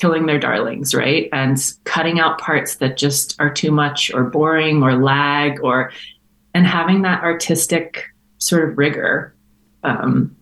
killing 0.00 0.26
their 0.26 0.38
darlings, 0.38 0.94
right? 0.94 1.28
And 1.32 1.58
cutting 1.84 2.18
out 2.18 2.40
parts 2.40 2.76
that 2.76 2.96
just 2.96 3.36
are 3.38 3.52
too 3.52 3.70
much 3.70 4.12
or 4.12 4.24
boring 4.24 4.82
or 4.82 4.96
lag 4.96 5.60
or 5.62 5.92
and 6.54 6.66
having 6.66 7.02
that 7.02 7.22
artistic 7.22 8.06
sort 8.38 8.68
of 8.68 8.78
rigor 8.78 9.34
um, 9.84 10.34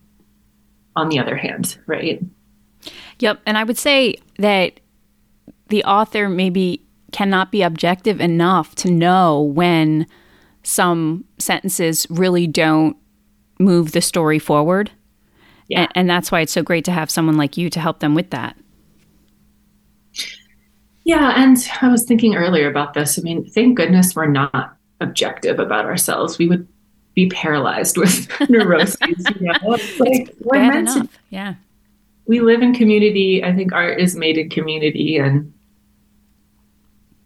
on 0.95 1.09
the 1.09 1.19
other 1.19 1.35
hand, 1.35 1.77
right? 1.85 2.23
Yep. 3.19 3.41
And 3.45 3.57
I 3.57 3.63
would 3.63 3.77
say 3.77 4.15
that 4.37 4.79
the 5.67 5.83
author 5.83 6.29
maybe 6.29 6.81
cannot 7.11 7.51
be 7.51 7.61
objective 7.61 8.19
enough 8.21 8.75
to 8.75 8.91
know 8.91 9.41
when 9.41 10.07
some 10.63 11.25
sentences 11.37 12.05
really 12.09 12.47
don't 12.47 12.95
move 13.59 13.91
the 13.91 14.01
story 14.01 14.39
forward. 14.39 14.91
Yeah. 15.67 15.81
And, 15.81 15.91
and 15.95 16.09
that's 16.09 16.31
why 16.31 16.41
it's 16.41 16.53
so 16.53 16.63
great 16.63 16.85
to 16.85 16.91
have 16.91 17.11
someone 17.11 17.37
like 17.37 17.57
you 17.57 17.69
to 17.69 17.79
help 17.79 17.99
them 17.99 18.15
with 18.15 18.31
that. 18.31 18.55
Yeah, 21.05 21.33
and 21.35 21.57
I 21.81 21.87
was 21.89 22.05
thinking 22.05 22.35
earlier 22.35 22.69
about 22.69 22.93
this. 22.93 23.17
I 23.17 23.23
mean, 23.23 23.43
thank 23.49 23.77
goodness 23.77 24.15
we're 24.15 24.27
not 24.27 24.75
objective 25.01 25.59
about 25.59 25.85
ourselves. 25.85 26.37
We 26.37 26.47
would 26.47 26.67
be 27.15 27.29
paralyzed 27.29 27.97
with 28.01 28.29
neuroses. 28.49 28.99
you 29.39 29.47
know? 29.47 29.73
It's 29.73 29.99
like 29.99 30.35
we're 30.41 30.59
meant 30.59 30.89
enough. 30.89 31.11
to. 31.11 31.19
Yeah. 31.29 31.55
We 32.27 32.41
live 32.41 32.61
in 32.61 32.75
community. 32.75 33.43
I 33.43 33.55
think 33.55 33.73
art 33.73 33.99
is 33.99 34.15
made 34.15 34.37
in 34.37 34.49
community, 34.49 35.17
and 35.17 35.51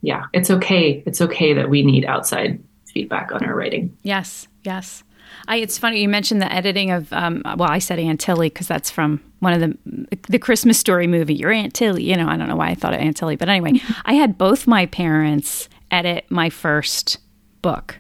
yeah, 0.04 0.26
it's 0.34 0.52
okay. 0.52 1.02
It's 1.08 1.22
okay 1.22 1.54
that 1.54 1.70
we 1.70 1.82
need 1.82 2.06
outside 2.06 2.62
feedback 2.86 3.32
on 3.32 3.44
our 3.44 3.56
writing. 3.56 3.98
Yes. 4.04 4.48
Yes. 4.64 5.04
I, 5.48 5.56
it's 5.56 5.78
funny 5.78 6.02
you 6.02 6.10
mentioned 6.10 6.42
the 6.42 6.52
editing 6.52 6.92
of. 6.92 7.12
Um, 7.12 7.42
well, 7.58 7.70
I 7.70 7.80
said 7.80 7.98
Aunt 7.98 8.20
Tilly 8.20 8.50
because 8.50 8.68
that's 8.68 8.92
from 8.92 9.24
one 9.40 9.54
of 9.54 9.62
the 9.62 10.18
the 10.30 10.38
Christmas 10.38 10.78
story 10.78 11.08
movie. 11.08 11.34
Your 11.34 11.52
Aunt 11.52 11.74
Tilly. 11.74 12.04
You 12.04 12.18
know, 12.18 12.28
I 12.28 12.38
don't 12.38 12.50
know 12.50 12.56
why 12.56 12.70
I 12.70 12.76
thought 12.76 12.94
of 12.94 13.00
Aunt 13.00 13.18
Tilly, 13.18 13.38
but 13.38 13.50
anyway. 13.50 13.82
I 14.06 14.14
had 14.14 14.38
both 14.38 14.68
my 14.68 14.86
parents 14.86 15.70
edit 15.90 16.26
my 16.30 16.50
first 16.50 17.18
book 17.62 17.98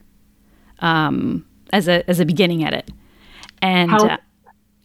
um, 0.79 1.45
as 1.71 1.87
a 1.87 2.07
as 2.09 2.19
a 2.19 2.25
beginning 2.25 2.63
edit, 2.65 2.91
and. 3.61 3.89
How- 3.89 4.07
uh, 4.07 4.17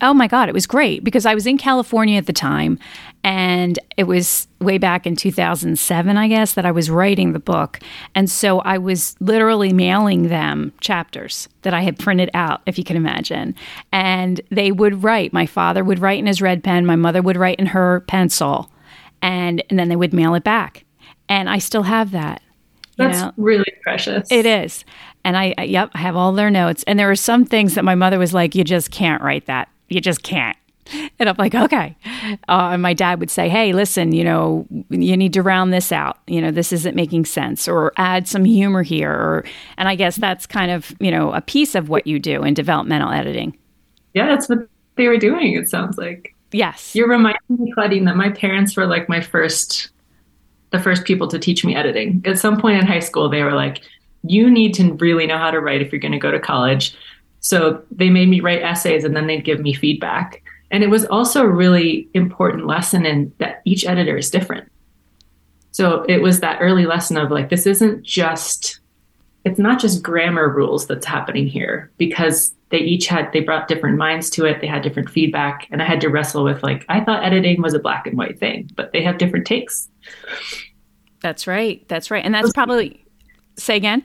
Oh 0.00 0.14
my 0.14 0.28
God, 0.28 0.48
it 0.48 0.52
was 0.52 0.66
great 0.66 1.02
because 1.02 1.26
I 1.26 1.34
was 1.34 1.46
in 1.46 1.58
California 1.58 2.18
at 2.18 2.26
the 2.26 2.32
time 2.32 2.78
and 3.24 3.78
it 3.96 4.04
was 4.04 4.46
way 4.60 4.78
back 4.78 5.06
in 5.06 5.16
2007, 5.16 6.16
I 6.16 6.28
guess, 6.28 6.54
that 6.54 6.64
I 6.64 6.70
was 6.70 6.88
writing 6.88 7.32
the 7.32 7.40
book. 7.40 7.80
And 8.14 8.30
so 8.30 8.60
I 8.60 8.78
was 8.78 9.16
literally 9.18 9.72
mailing 9.72 10.28
them 10.28 10.72
chapters 10.80 11.48
that 11.62 11.74
I 11.74 11.80
had 11.80 11.98
printed 11.98 12.30
out, 12.32 12.62
if 12.66 12.78
you 12.78 12.84
can 12.84 12.96
imagine. 12.96 13.56
And 13.90 14.40
they 14.50 14.70
would 14.70 15.02
write. 15.02 15.32
My 15.32 15.46
father 15.46 15.82
would 15.82 15.98
write 15.98 16.20
in 16.20 16.26
his 16.26 16.40
red 16.40 16.62
pen, 16.62 16.86
my 16.86 16.96
mother 16.96 17.20
would 17.20 17.36
write 17.36 17.58
in 17.58 17.66
her 17.66 18.00
pencil, 18.06 18.70
and, 19.20 19.64
and 19.68 19.78
then 19.78 19.88
they 19.88 19.96
would 19.96 20.14
mail 20.14 20.34
it 20.36 20.44
back. 20.44 20.84
And 21.28 21.50
I 21.50 21.58
still 21.58 21.82
have 21.82 22.12
that. 22.12 22.40
That's 22.98 23.18
know? 23.18 23.32
really 23.36 23.72
precious. 23.82 24.30
It 24.30 24.46
is. 24.46 24.84
And 25.24 25.36
I, 25.36 25.54
I, 25.58 25.64
yep, 25.64 25.90
I 25.94 25.98
have 25.98 26.14
all 26.14 26.32
their 26.32 26.50
notes. 26.50 26.84
And 26.86 26.98
there 26.98 27.08
were 27.08 27.16
some 27.16 27.44
things 27.44 27.74
that 27.74 27.84
my 27.84 27.96
mother 27.96 28.18
was 28.18 28.32
like, 28.32 28.54
you 28.54 28.62
just 28.62 28.92
can't 28.92 29.22
write 29.22 29.46
that 29.46 29.68
you 29.88 30.00
just 30.00 30.22
can't. 30.22 30.56
And 31.18 31.28
I'm 31.28 31.36
like, 31.36 31.54
okay. 31.54 31.94
Uh, 32.48 32.70
and 32.72 32.80
my 32.80 32.94
dad 32.94 33.20
would 33.20 33.30
say, 33.30 33.50
hey, 33.50 33.74
listen, 33.74 34.12
you 34.12 34.24
know, 34.24 34.66
you 34.88 35.18
need 35.18 35.34
to 35.34 35.42
round 35.42 35.70
this 35.70 35.92
out. 35.92 36.16
You 36.26 36.40
know, 36.40 36.50
this 36.50 36.72
isn't 36.72 36.96
making 36.96 37.26
sense, 37.26 37.68
or 37.68 37.92
add 37.98 38.26
some 38.26 38.44
humor 38.44 38.82
here. 38.82 39.12
Or, 39.12 39.44
and 39.76 39.86
I 39.86 39.96
guess 39.96 40.16
that's 40.16 40.46
kind 40.46 40.70
of, 40.70 40.94
you 40.98 41.10
know, 41.10 41.32
a 41.32 41.42
piece 41.42 41.74
of 41.74 41.90
what 41.90 42.06
you 42.06 42.18
do 42.18 42.42
in 42.42 42.54
developmental 42.54 43.10
editing. 43.10 43.54
Yeah, 44.14 44.26
that's 44.28 44.48
what 44.48 44.60
they 44.96 45.08
were 45.08 45.18
doing, 45.18 45.52
it 45.52 45.68
sounds 45.68 45.98
like. 45.98 46.34
Yes. 46.52 46.94
You're 46.94 47.08
reminding 47.08 47.40
me, 47.50 47.70
Claudine, 47.72 48.06
that 48.06 48.16
my 48.16 48.30
parents 48.30 48.74
were 48.74 48.86
like 48.86 49.10
my 49.10 49.20
first, 49.20 49.90
the 50.70 50.78
first 50.78 51.04
people 51.04 51.28
to 51.28 51.38
teach 51.38 51.66
me 51.66 51.76
editing. 51.76 52.22
At 52.24 52.38
some 52.38 52.58
point 52.58 52.78
in 52.78 52.86
high 52.86 53.00
school, 53.00 53.28
they 53.28 53.42
were 53.42 53.52
like, 53.52 53.82
you 54.22 54.50
need 54.50 54.72
to 54.74 54.94
really 54.94 55.26
know 55.26 55.36
how 55.36 55.50
to 55.50 55.60
write 55.60 55.82
if 55.82 55.92
you're 55.92 56.00
going 56.00 56.12
to 56.12 56.18
go 56.18 56.30
to 56.30 56.40
college 56.40 56.96
so 57.40 57.82
they 57.90 58.10
made 58.10 58.28
me 58.28 58.40
write 58.40 58.62
essays 58.62 59.04
and 59.04 59.16
then 59.16 59.26
they'd 59.26 59.44
give 59.44 59.60
me 59.60 59.72
feedback. 59.72 60.42
And 60.70 60.82
it 60.82 60.90
was 60.90 61.04
also 61.06 61.42
a 61.42 61.48
really 61.48 62.08
important 62.14 62.66
lesson 62.66 63.06
in 63.06 63.32
that 63.38 63.62
each 63.64 63.86
editor 63.86 64.16
is 64.16 64.30
different. 64.30 64.70
So 65.70 66.02
it 66.08 66.20
was 66.20 66.40
that 66.40 66.58
early 66.60 66.86
lesson 66.86 67.16
of 67.16 67.30
like, 67.30 67.48
this 67.48 67.66
isn't 67.66 68.02
just, 68.02 68.80
it's 69.44 69.58
not 69.58 69.80
just 69.80 70.02
grammar 70.02 70.48
rules 70.48 70.86
that's 70.86 71.06
happening 71.06 71.46
here 71.46 71.90
because 71.96 72.54
they 72.70 72.78
each 72.78 73.06
had, 73.06 73.32
they 73.32 73.40
brought 73.40 73.68
different 73.68 73.96
minds 73.96 74.28
to 74.30 74.44
it. 74.44 74.60
They 74.60 74.66
had 74.66 74.82
different 74.82 75.08
feedback. 75.08 75.66
And 75.70 75.80
I 75.80 75.86
had 75.86 76.00
to 76.02 76.08
wrestle 76.08 76.44
with 76.44 76.62
like, 76.62 76.84
I 76.88 77.00
thought 77.00 77.24
editing 77.24 77.62
was 77.62 77.72
a 77.72 77.78
black 77.78 78.06
and 78.06 78.18
white 78.18 78.38
thing, 78.38 78.70
but 78.74 78.92
they 78.92 79.02
have 79.02 79.16
different 79.16 79.46
takes. 79.46 79.88
That's 81.20 81.46
right. 81.46 81.86
That's 81.88 82.10
right. 82.10 82.24
And 82.24 82.34
that's 82.34 82.52
probably, 82.52 83.04
say 83.56 83.76
again? 83.76 84.04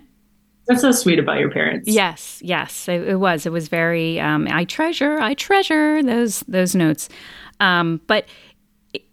That's 0.67 0.81
so 0.81 0.91
sweet 0.91 1.19
about 1.19 1.39
your 1.39 1.51
parents. 1.51 1.89
Yes, 1.89 2.39
yes, 2.41 2.87
it, 2.87 3.07
it 3.07 3.15
was. 3.17 3.45
It 3.45 3.51
was 3.51 3.67
very. 3.67 4.19
Um, 4.19 4.47
I 4.49 4.63
treasure, 4.63 5.19
I 5.19 5.33
treasure 5.33 6.01
those 6.01 6.39
those 6.47 6.73
notes. 6.73 7.09
Um, 7.59 7.99
but 8.07 8.25
it, 8.93 9.03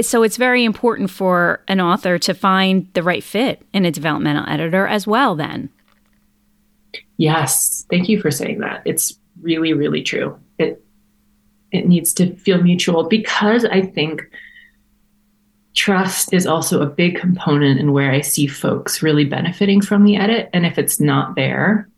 so 0.00 0.22
it's 0.22 0.38
very 0.38 0.64
important 0.64 1.10
for 1.10 1.62
an 1.68 1.80
author 1.80 2.18
to 2.20 2.32
find 2.32 2.88
the 2.94 3.02
right 3.02 3.22
fit 3.22 3.62
in 3.74 3.84
a 3.84 3.90
developmental 3.90 4.48
editor 4.48 4.86
as 4.86 5.06
well. 5.06 5.34
Then. 5.34 5.68
Yes, 7.18 7.84
thank 7.90 8.08
you 8.08 8.20
for 8.20 8.30
saying 8.30 8.60
that. 8.60 8.82
It's 8.84 9.18
really, 9.42 9.74
really 9.74 10.02
true. 10.02 10.38
It 10.58 10.82
it 11.70 11.86
needs 11.86 12.14
to 12.14 12.34
feel 12.36 12.62
mutual 12.62 13.04
because 13.04 13.64
I 13.66 13.82
think 13.82 14.22
trust 15.74 16.32
is 16.32 16.46
also 16.46 16.82
a 16.82 16.86
big 16.86 17.18
component 17.18 17.80
in 17.80 17.92
where 17.92 18.10
I 18.10 18.20
see 18.20 18.46
folks 18.46 19.02
really 19.02 19.24
benefiting 19.24 19.80
from 19.80 20.04
the 20.04 20.16
edit. 20.16 20.50
And 20.52 20.66
if 20.66 20.78
it's 20.78 21.00
not 21.00 21.34
there, 21.34 21.88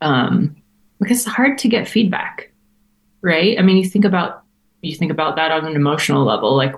um, 0.00 0.56
because 0.98 1.18
it's 1.18 1.34
hard 1.34 1.58
to 1.58 1.68
get 1.68 1.88
feedback, 1.88 2.52
right? 3.22 3.58
I 3.58 3.62
mean, 3.62 3.76
you 3.76 3.88
think 3.88 4.04
about 4.04 4.44
you 4.82 4.94
think 4.94 5.12
about 5.12 5.36
that 5.36 5.50
on 5.50 5.66
an 5.66 5.76
emotional 5.76 6.24
level, 6.24 6.56
like 6.56 6.74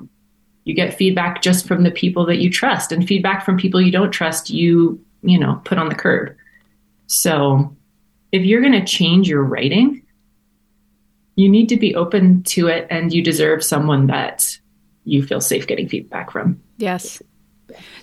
you 0.64 0.74
get 0.74 0.94
feedback 0.94 1.40
just 1.40 1.68
from 1.68 1.84
the 1.84 1.90
people 1.90 2.26
that 2.26 2.38
you 2.38 2.50
trust, 2.50 2.90
and 2.90 3.06
feedback 3.06 3.44
from 3.44 3.56
people 3.56 3.80
you 3.80 3.92
don't 3.92 4.10
trust, 4.10 4.50
you 4.50 5.00
you 5.22 5.38
know 5.38 5.60
put 5.64 5.78
on 5.78 5.88
the 5.88 5.94
curb. 5.94 6.34
So, 7.06 7.76
if 8.32 8.44
you're 8.44 8.60
going 8.60 8.72
to 8.72 8.84
change 8.84 9.28
your 9.28 9.42
writing, 9.42 10.02
you 11.36 11.48
need 11.48 11.68
to 11.68 11.76
be 11.76 11.94
open 11.94 12.42
to 12.44 12.66
it, 12.66 12.86
and 12.90 13.12
you 13.12 13.22
deserve 13.22 13.62
someone 13.62 14.08
that 14.08 14.58
you 15.04 15.22
feel 15.22 15.40
safe 15.40 15.66
getting 15.66 15.88
feedback 15.88 16.30
from. 16.30 16.60
Yes. 16.78 17.22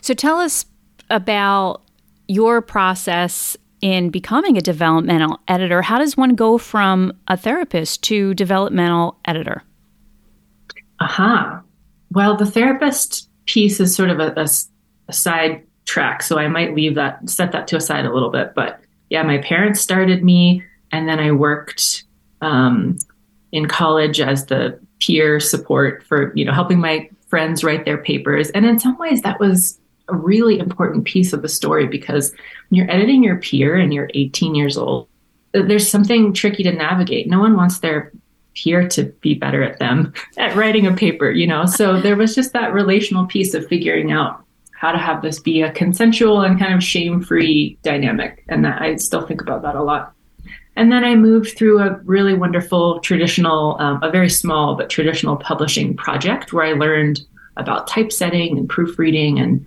So 0.01 0.13
tell 0.13 0.38
us 0.38 0.65
about 1.09 1.81
your 2.27 2.62
process 2.62 3.57
in 3.81 4.09
becoming 4.09 4.57
a 4.57 4.62
developmental 4.62 5.39
editor. 5.47 5.81
How 5.81 5.99
does 5.99 6.17
one 6.17 6.35
go 6.35 6.57
from 6.57 7.13
a 7.27 7.38
therapist 7.38 8.03
to 8.03 8.33
developmental 8.33 9.17
editor? 9.25 9.63
Aha. 10.99 11.33
Uh-huh. 11.33 11.62
Well, 12.12 12.35
the 12.35 12.45
therapist 12.45 13.29
piece 13.45 13.79
is 13.79 13.95
sort 13.95 14.09
of 14.09 14.19
a, 14.19 14.33
a, 14.35 14.47
a 15.07 15.13
side 15.13 15.63
track. 15.85 16.23
So 16.23 16.38
I 16.38 16.47
might 16.47 16.75
leave 16.75 16.95
that, 16.95 17.29
set 17.29 17.51
that 17.51 17.67
to 17.67 17.77
aside 17.77 18.05
a 18.05 18.13
little 18.13 18.29
bit. 18.29 18.53
But 18.55 18.81
yeah, 19.09 19.23
my 19.23 19.39
parents 19.39 19.79
started 19.79 20.23
me, 20.23 20.63
and 20.91 21.07
then 21.07 21.19
I 21.19 21.31
worked 21.31 22.03
um, 22.41 22.97
in 23.51 23.67
college 23.67 24.19
as 24.19 24.45
the 24.47 24.79
peer 24.99 25.39
support 25.39 26.03
for 26.03 26.31
you 26.35 26.45
know 26.45 26.53
helping 26.53 26.79
my 26.79 27.09
friends 27.27 27.63
write 27.63 27.85
their 27.85 27.97
papers. 27.97 28.49
And 28.51 28.65
in 28.65 28.79
some 28.79 28.97
ways, 28.97 29.21
that 29.21 29.39
was 29.39 29.79
a 30.09 30.15
really 30.15 30.57
important 30.57 31.05
piece 31.05 31.33
of 31.33 31.41
the 31.41 31.47
story 31.47 31.88
because 31.88 32.31
when 32.31 32.77
you're 32.77 32.91
editing 32.91 33.23
your 33.23 33.38
peer 33.38 33.75
and 33.75 33.93
you're 33.93 34.09
18 34.15 34.55
years 34.55 34.77
old, 34.77 35.07
there's 35.53 35.88
something 35.88 36.33
tricky 36.33 36.63
to 36.63 36.71
navigate. 36.71 37.27
No 37.27 37.39
one 37.39 37.55
wants 37.55 37.79
their 37.79 38.12
peer 38.55 38.88
to 38.89 39.03
be 39.21 39.35
better 39.35 39.63
at 39.63 39.79
them 39.79 40.13
at 40.38 40.55
writing 40.55 40.88
a 40.88 40.93
paper, 40.93 41.31
you 41.31 41.47
know? 41.47 41.65
So 41.65 42.01
there 42.01 42.15
was 42.15 42.35
just 42.35 42.53
that 42.53 42.73
relational 42.73 43.25
piece 43.25 43.53
of 43.53 43.67
figuring 43.67 44.12
out 44.12 44.43
how 44.73 44.91
to 44.91 44.97
have 44.97 45.21
this 45.21 45.39
be 45.39 45.62
a 45.62 45.71
consensual 45.71 46.41
and 46.41 46.57
kind 46.57 46.73
of 46.73 46.83
shame 46.83 47.21
free 47.21 47.77
dynamic. 47.83 48.43
And 48.47 48.63
that 48.65 48.81
I 48.81 48.95
still 48.95 49.25
think 49.25 49.41
about 49.41 49.62
that 49.63 49.75
a 49.75 49.83
lot. 49.83 50.13
And 50.80 50.94
then 50.94 51.04
I 51.04 51.13
moved 51.13 51.58
through 51.58 51.82
a 51.82 52.00
really 52.06 52.34
wonderful 52.34 53.02
traditional, 53.02 53.76
um, 53.82 54.02
a 54.02 54.10
very 54.10 54.30
small 54.30 54.76
but 54.76 54.89
traditional 54.89 55.36
publishing 55.36 55.94
project 55.94 56.54
where 56.54 56.65
I 56.65 56.72
learned 56.72 57.20
about 57.58 57.86
typesetting 57.86 58.58
and 58.58 58.70
proofreading 58.70 59.39
and 59.39 59.65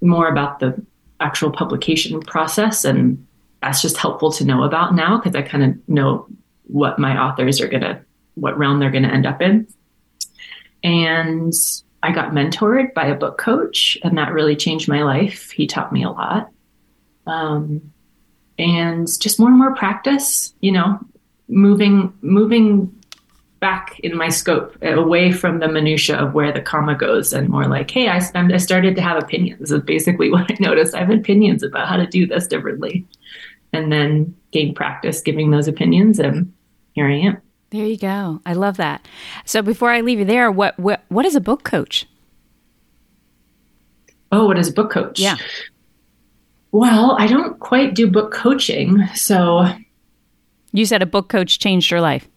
more 0.00 0.28
about 0.28 0.60
the 0.60 0.80
actual 1.18 1.50
publication 1.50 2.20
process. 2.20 2.84
And 2.84 3.26
that's 3.62 3.82
just 3.82 3.96
helpful 3.96 4.30
to 4.30 4.44
know 4.44 4.62
about 4.62 4.94
now 4.94 5.18
because 5.18 5.34
I 5.34 5.42
kind 5.42 5.64
of 5.64 5.88
know 5.88 6.28
what 6.68 7.00
my 7.00 7.20
authors 7.20 7.60
are 7.60 7.66
going 7.66 7.82
to, 7.82 8.00
what 8.34 8.56
realm 8.56 8.78
they're 8.78 8.92
going 8.92 9.02
to 9.02 9.12
end 9.12 9.26
up 9.26 9.42
in. 9.42 9.66
And 10.84 11.52
I 12.04 12.12
got 12.12 12.30
mentored 12.30 12.94
by 12.94 13.06
a 13.06 13.16
book 13.16 13.38
coach, 13.38 13.98
and 14.04 14.16
that 14.18 14.32
really 14.32 14.54
changed 14.54 14.86
my 14.88 15.02
life. 15.02 15.50
He 15.50 15.66
taught 15.66 15.92
me 15.92 16.04
a 16.04 16.10
lot. 16.10 16.50
Um, 17.26 17.92
and 18.58 19.06
just 19.20 19.38
more 19.38 19.48
and 19.48 19.58
more 19.58 19.74
practice, 19.74 20.52
you 20.60 20.72
know, 20.72 20.98
moving 21.48 22.12
moving 22.20 22.94
back 23.60 23.98
in 24.00 24.16
my 24.16 24.28
scope 24.28 24.76
uh, 24.84 24.94
away 24.94 25.32
from 25.32 25.58
the 25.58 25.68
minutia 25.68 26.16
of 26.16 26.32
where 26.32 26.52
the 26.52 26.60
comma 26.60 26.94
goes 26.94 27.32
and 27.32 27.48
more 27.48 27.66
like 27.66 27.90
hey 27.90 28.08
I, 28.08 28.20
I 28.34 28.56
started 28.58 28.94
to 28.96 29.02
have 29.02 29.20
opinions 29.20 29.72
is 29.72 29.82
basically 29.82 30.30
what 30.32 30.50
i 30.50 30.56
noticed. 30.60 30.94
I 30.94 31.00
have 31.00 31.10
opinions 31.10 31.62
about 31.62 31.88
how 31.88 31.96
to 31.96 32.06
do 32.06 32.26
this 32.26 32.46
differently. 32.46 33.06
And 33.72 33.92
then 33.92 34.34
gain 34.50 34.74
practice 34.74 35.20
giving 35.20 35.50
those 35.50 35.68
opinions 35.68 36.18
and 36.18 36.52
here 36.92 37.06
i 37.06 37.14
am. 37.14 37.40
There 37.70 37.84
you 37.84 37.98
go. 37.98 38.40
I 38.46 38.54
love 38.54 38.78
that. 38.78 39.06
So 39.44 39.62
before 39.62 39.90
i 39.90 40.00
leave 40.00 40.18
you 40.18 40.24
there 40.24 40.50
what 40.50 40.78
what, 40.78 41.04
what 41.08 41.26
is 41.26 41.34
a 41.34 41.40
book 41.40 41.64
coach? 41.64 42.06
Oh 44.30 44.46
what 44.46 44.58
is 44.58 44.68
a 44.68 44.72
book 44.72 44.90
coach? 44.90 45.18
Yeah 45.18 45.36
well, 46.72 47.16
I 47.18 47.26
don't 47.26 47.58
quite 47.58 47.94
do 47.94 48.06
book 48.10 48.32
coaching. 48.32 49.06
So 49.14 49.66
you 50.72 50.86
said 50.86 51.02
a 51.02 51.06
book 51.06 51.28
coach 51.28 51.58
changed 51.58 51.90
your 51.90 52.00
life. 52.00 52.28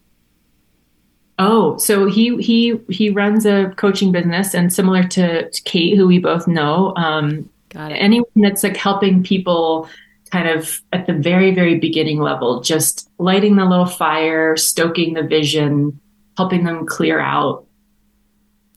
Oh, 1.39 1.77
so 1.77 2.05
he 2.05 2.37
he 2.37 2.79
he 2.89 3.09
runs 3.09 3.45
a 3.45 3.73
coaching 3.77 4.11
business, 4.11 4.53
and 4.53 4.71
similar 4.71 5.03
to, 5.07 5.49
to 5.49 5.63
Kate, 5.63 5.97
who 5.97 6.07
we 6.07 6.19
both 6.19 6.47
know, 6.47 6.93
um, 6.95 7.49
anyone 7.75 8.29
that's 8.35 8.63
like 8.63 8.77
helping 8.77 9.23
people 9.23 9.89
kind 10.31 10.47
of 10.47 10.81
at 10.93 11.07
the 11.07 11.13
very 11.13 11.53
very 11.53 11.79
beginning 11.79 12.19
level, 12.19 12.61
just 12.61 13.09
lighting 13.17 13.55
the 13.55 13.65
little 13.65 13.87
fire, 13.87 14.55
stoking 14.55 15.15
the 15.15 15.23
vision, 15.23 15.99
helping 16.37 16.63
them 16.63 16.85
clear 16.85 17.19
out 17.19 17.65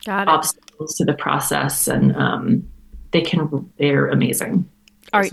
obstacles 0.08 0.96
to 0.96 1.04
the 1.04 1.14
process, 1.14 1.86
and 1.86 2.16
um, 2.16 2.66
they 3.12 3.20
can 3.20 3.70
they're 3.78 4.08
amazing. 4.08 4.68
All 5.14 5.20
right. 5.20 5.32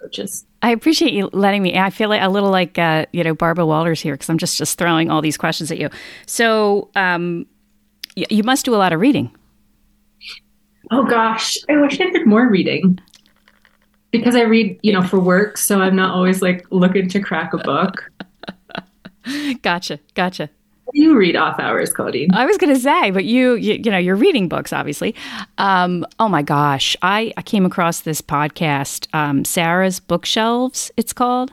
Coaches. 0.00 0.44
I 0.62 0.70
appreciate 0.70 1.12
you 1.12 1.30
letting 1.32 1.62
me. 1.62 1.78
I 1.78 1.90
feel 1.90 2.08
like 2.08 2.20
a 2.20 2.28
little 2.28 2.50
like 2.50 2.76
uh, 2.76 3.06
you 3.12 3.22
know 3.22 3.34
Barbara 3.34 3.64
Walters 3.64 4.00
here 4.00 4.14
because 4.14 4.28
I'm 4.28 4.38
just 4.38 4.58
just 4.58 4.76
throwing 4.76 5.10
all 5.10 5.22
these 5.22 5.36
questions 5.36 5.70
at 5.70 5.78
you. 5.78 5.90
So 6.26 6.90
um, 6.96 7.46
you 8.16 8.42
must 8.42 8.64
do 8.64 8.74
a 8.74 8.76
lot 8.76 8.92
of 8.92 9.00
reading. 9.00 9.30
Oh 10.90 11.04
gosh, 11.04 11.56
I 11.68 11.76
wish 11.76 12.00
I 12.00 12.10
did 12.10 12.26
more 12.26 12.48
reading 12.48 12.98
because 14.10 14.34
I 14.34 14.42
read, 14.42 14.78
you 14.82 14.92
know, 14.92 15.02
for 15.02 15.20
work. 15.20 15.56
So 15.56 15.80
I'm 15.80 15.94
not 15.94 16.14
always 16.14 16.42
like 16.42 16.66
looking 16.70 17.08
to 17.10 17.20
crack 17.20 17.54
a 17.54 17.58
book. 17.58 18.10
gotcha, 19.62 20.00
gotcha 20.14 20.50
you 20.92 21.16
read 21.16 21.36
off 21.36 21.58
hours, 21.58 21.92
Claudine? 21.92 22.32
I 22.32 22.46
was 22.46 22.58
going 22.58 22.74
to 22.74 22.80
say, 22.80 23.10
but 23.10 23.24
you, 23.24 23.54
you, 23.54 23.74
you 23.74 23.90
know, 23.90 23.98
you're 23.98 24.16
reading 24.16 24.48
books, 24.48 24.72
obviously. 24.72 25.14
Um, 25.58 26.04
oh 26.18 26.28
my 26.28 26.42
gosh, 26.42 26.96
I, 27.02 27.32
I 27.36 27.42
came 27.42 27.64
across 27.64 28.00
this 28.00 28.20
podcast, 28.20 29.12
um, 29.14 29.44
Sarah's 29.44 30.00
Bookshelves. 30.00 30.90
It's 30.96 31.12
called, 31.12 31.52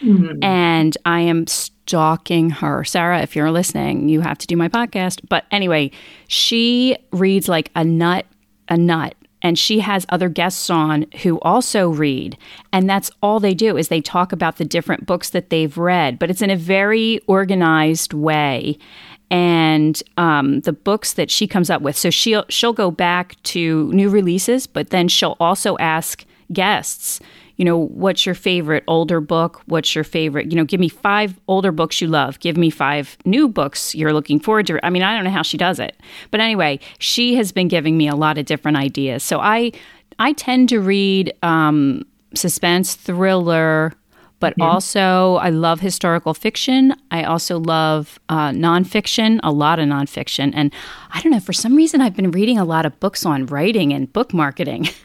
mm-hmm. 0.00 0.42
and 0.42 0.96
I 1.04 1.20
am 1.20 1.46
stalking 1.46 2.50
her. 2.50 2.84
Sarah, 2.84 3.20
if 3.22 3.36
you're 3.36 3.50
listening, 3.50 4.08
you 4.08 4.20
have 4.20 4.38
to 4.38 4.46
do 4.46 4.56
my 4.56 4.68
podcast. 4.68 5.20
But 5.28 5.44
anyway, 5.50 5.90
she 6.28 6.96
reads 7.12 7.48
like 7.48 7.70
a 7.74 7.84
nut, 7.84 8.26
a 8.68 8.76
nut 8.76 9.14
and 9.44 9.58
she 9.58 9.80
has 9.80 10.06
other 10.08 10.30
guests 10.30 10.70
on 10.70 11.04
who 11.22 11.38
also 11.40 11.90
read. 11.90 12.36
And 12.72 12.88
that's 12.88 13.10
all 13.22 13.38
they 13.38 13.52
do 13.52 13.76
is 13.76 13.88
they 13.88 14.00
talk 14.00 14.32
about 14.32 14.56
the 14.56 14.64
different 14.64 15.04
books 15.04 15.30
that 15.30 15.50
they've 15.50 15.76
read. 15.76 16.18
But 16.18 16.30
it's 16.30 16.40
in 16.40 16.48
a 16.48 16.56
very 16.56 17.20
organized 17.28 18.14
way. 18.14 18.78
And 19.30 20.02
um, 20.16 20.60
the 20.60 20.72
books 20.72 21.12
that 21.12 21.30
she 21.30 21.46
comes 21.46 21.68
up 21.68 21.82
with. 21.82 21.96
So 21.96 22.08
she'll 22.08 22.46
she'll 22.48 22.72
go 22.72 22.90
back 22.90 23.40
to 23.44 23.92
new 23.92 24.08
releases 24.08 24.66
but 24.66 24.90
then 24.90 25.08
she'll 25.08 25.36
also 25.38 25.76
ask 25.78 26.24
guests 26.52 27.20
you 27.56 27.64
know, 27.64 27.86
what's 27.86 28.26
your 28.26 28.34
favorite 28.34 28.84
older 28.88 29.20
book? 29.20 29.62
What's 29.66 29.94
your 29.94 30.04
favorite, 30.04 30.50
you 30.50 30.56
know, 30.56 30.64
give 30.64 30.80
me 30.80 30.88
five 30.88 31.38
older 31.46 31.72
books 31.72 32.00
you 32.00 32.08
love. 32.08 32.40
Give 32.40 32.56
me 32.56 32.70
five 32.70 33.16
new 33.24 33.48
books 33.48 33.94
you're 33.94 34.12
looking 34.12 34.40
forward 34.40 34.66
to. 34.66 34.84
I 34.84 34.90
mean, 34.90 35.02
I 35.02 35.14
don't 35.14 35.24
know 35.24 35.30
how 35.30 35.42
she 35.42 35.56
does 35.56 35.78
it. 35.78 35.96
But 36.30 36.40
anyway, 36.40 36.80
she 36.98 37.36
has 37.36 37.52
been 37.52 37.68
giving 37.68 37.96
me 37.96 38.08
a 38.08 38.16
lot 38.16 38.38
of 38.38 38.46
different 38.46 38.76
ideas. 38.76 39.22
So 39.22 39.40
I 39.40 39.72
I 40.18 40.32
tend 40.32 40.68
to 40.68 40.80
read 40.80 41.32
um, 41.42 42.04
suspense, 42.34 42.94
thriller, 42.94 43.92
but 44.40 44.52
mm-hmm. 44.54 44.62
also 44.62 45.36
I 45.36 45.50
love 45.50 45.80
historical 45.80 46.34
fiction. 46.34 46.94
I 47.10 47.24
also 47.24 47.58
love 47.58 48.18
uh, 48.28 48.50
nonfiction, 48.50 49.40
a 49.42 49.52
lot 49.52 49.78
of 49.78 49.88
nonfiction. 49.88 50.52
And 50.54 50.72
I 51.12 51.20
don't 51.20 51.32
know, 51.32 51.40
for 51.40 51.52
some 51.52 51.76
reason, 51.76 52.00
I've 52.00 52.16
been 52.16 52.30
reading 52.30 52.58
a 52.58 52.64
lot 52.64 52.84
of 52.84 52.98
books 53.00 53.24
on 53.24 53.46
writing 53.46 53.92
and 53.92 54.12
book 54.12 54.34
marketing. 54.34 54.88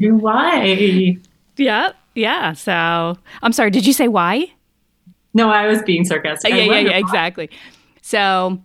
why? 0.00 1.16
Yeah, 1.56 1.92
yeah. 2.14 2.52
So 2.52 3.18
I'm 3.42 3.52
sorry. 3.52 3.70
Did 3.70 3.86
you 3.86 3.92
say 3.92 4.08
why? 4.08 4.52
No, 5.34 5.50
I 5.50 5.66
was 5.66 5.82
being 5.82 6.04
sarcastic. 6.04 6.50
Yeah, 6.50 6.62
yeah, 6.62 6.78
yeah. 6.78 6.96
Exactly. 6.98 7.50
So 8.02 8.60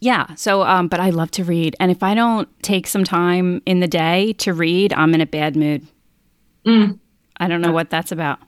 yeah. 0.00 0.34
So, 0.36 0.62
um, 0.62 0.88
but 0.88 1.00
I 1.00 1.10
love 1.10 1.30
to 1.32 1.44
read, 1.44 1.74
and 1.80 1.90
if 1.90 2.02
I 2.02 2.14
don't 2.14 2.48
take 2.62 2.86
some 2.86 3.04
time 3.04 3.62
in 3.66 3.80
the 3.80 3.88
day 3.88 4.32
to 4.34 4.52
read, 4.52 4.92
I'm 4.92 5.14
in 5.14 5.20
a 5.20 5.26
bad 5.26 5.56
mood. 5.56 5.86
Mm. 6.64 6.98
I 7.38 7.48
don't 7.48 7.60
know 7.60 7.72
what 7.72 7.90
that's 7.90 8.12
about. 8.12 8.38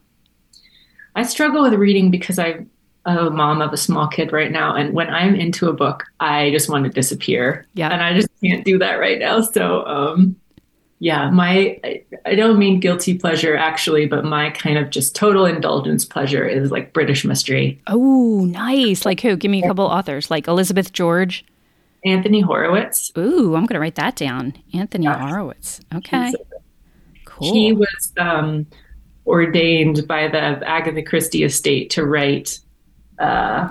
I 1.16 1.22
struggle 1.24 1.62
with 1.62 1.74
reading 1.74 2.10
because 2.10 2.38
I'm 2.38 2.70
a 3.04 3.30
mom 3.30 3.62
of 3.62 3.72
a 3.72 3.76
small 3.76 4.06
kid 4.06 4.32
right 4.32 4.52
now, 4.52 4.74
and 4.74 4.94
when 4.94 5.08
I'm 5.10 5.34
into 5.34 5.68
a 5.68 5.72
book, 5.72 6.04
I 6.20 6.50
just 6.50 6.68
want 6.68 6.84
to 6.84 6.90
disappear. 6.90 7.66
Yeah, 7.74 7.88
and 7.88 8.02
I 8.02 8.14
just 8.14 8.28
can't 8.42 8.64
do 8.64 8.78
that 8.78 8.94
right 8.94 9.18
now. 9.18 9.40
So, 9.40 9.84
um, 9.86 10.36
yeah, 11.00 11.30
my 11.30 11.80
I 12.26 12.34
don't 12.34 12.58
mean 12.58 12.78
guilty 12.78 13.16
pleasure 13.16 13.56
actually, 13.56 14.06
but 14.06 14.22
my 14.22 14.50
kind 14.50 14.76
of 14.76 14.90
just 14.90 15.16
total 15.16 15.46
indulgence 15.46 16.04
pleasure 16.04 16.46
is 16.46 16.70
like 16.70 16.92
British 16.92 17.24
mystery. 17.24 17.80
Oh, 17.86 18.44
nice. 18.44 19.06
Like 19.06 19.22
who? 19.22 19.34
Give 19.36 19.50
me 19.50 19.62
a 19.64 19.66
couple 19.66 19.86
authors, 19.86 20.30
like 20.30 20.46
Elizabeth 20.46 20.92
George. 20.92 21.44
Anthony 22.04 22.40
Horowitz. 22.40 23.12
Ooh, 23.16 23.54
I'm 23.56 23.66
going 23.66 23.74
to 23.74 23.80
write 23.80 23.94
that 23.96 24.16
down. 24.16 24.54
Anthony 24.74 25.04
yes. 25.04 25.18
Horowitz. 25.18 25.80
Okay. 25.94 26.34
Cool. 27.24 27.52
He 27.52 27.72
was 27.72 28.12
um, 28.18 28.66
ordained 29.26 30.06
by 30.06 30.28
the 30.28 30.38
Agatha 30.68 31.02
Christie 31.02 31.44
estate 31.44 31.90
to 31.90 32.04
write 32.04 32.58
uh, 33.18 33.70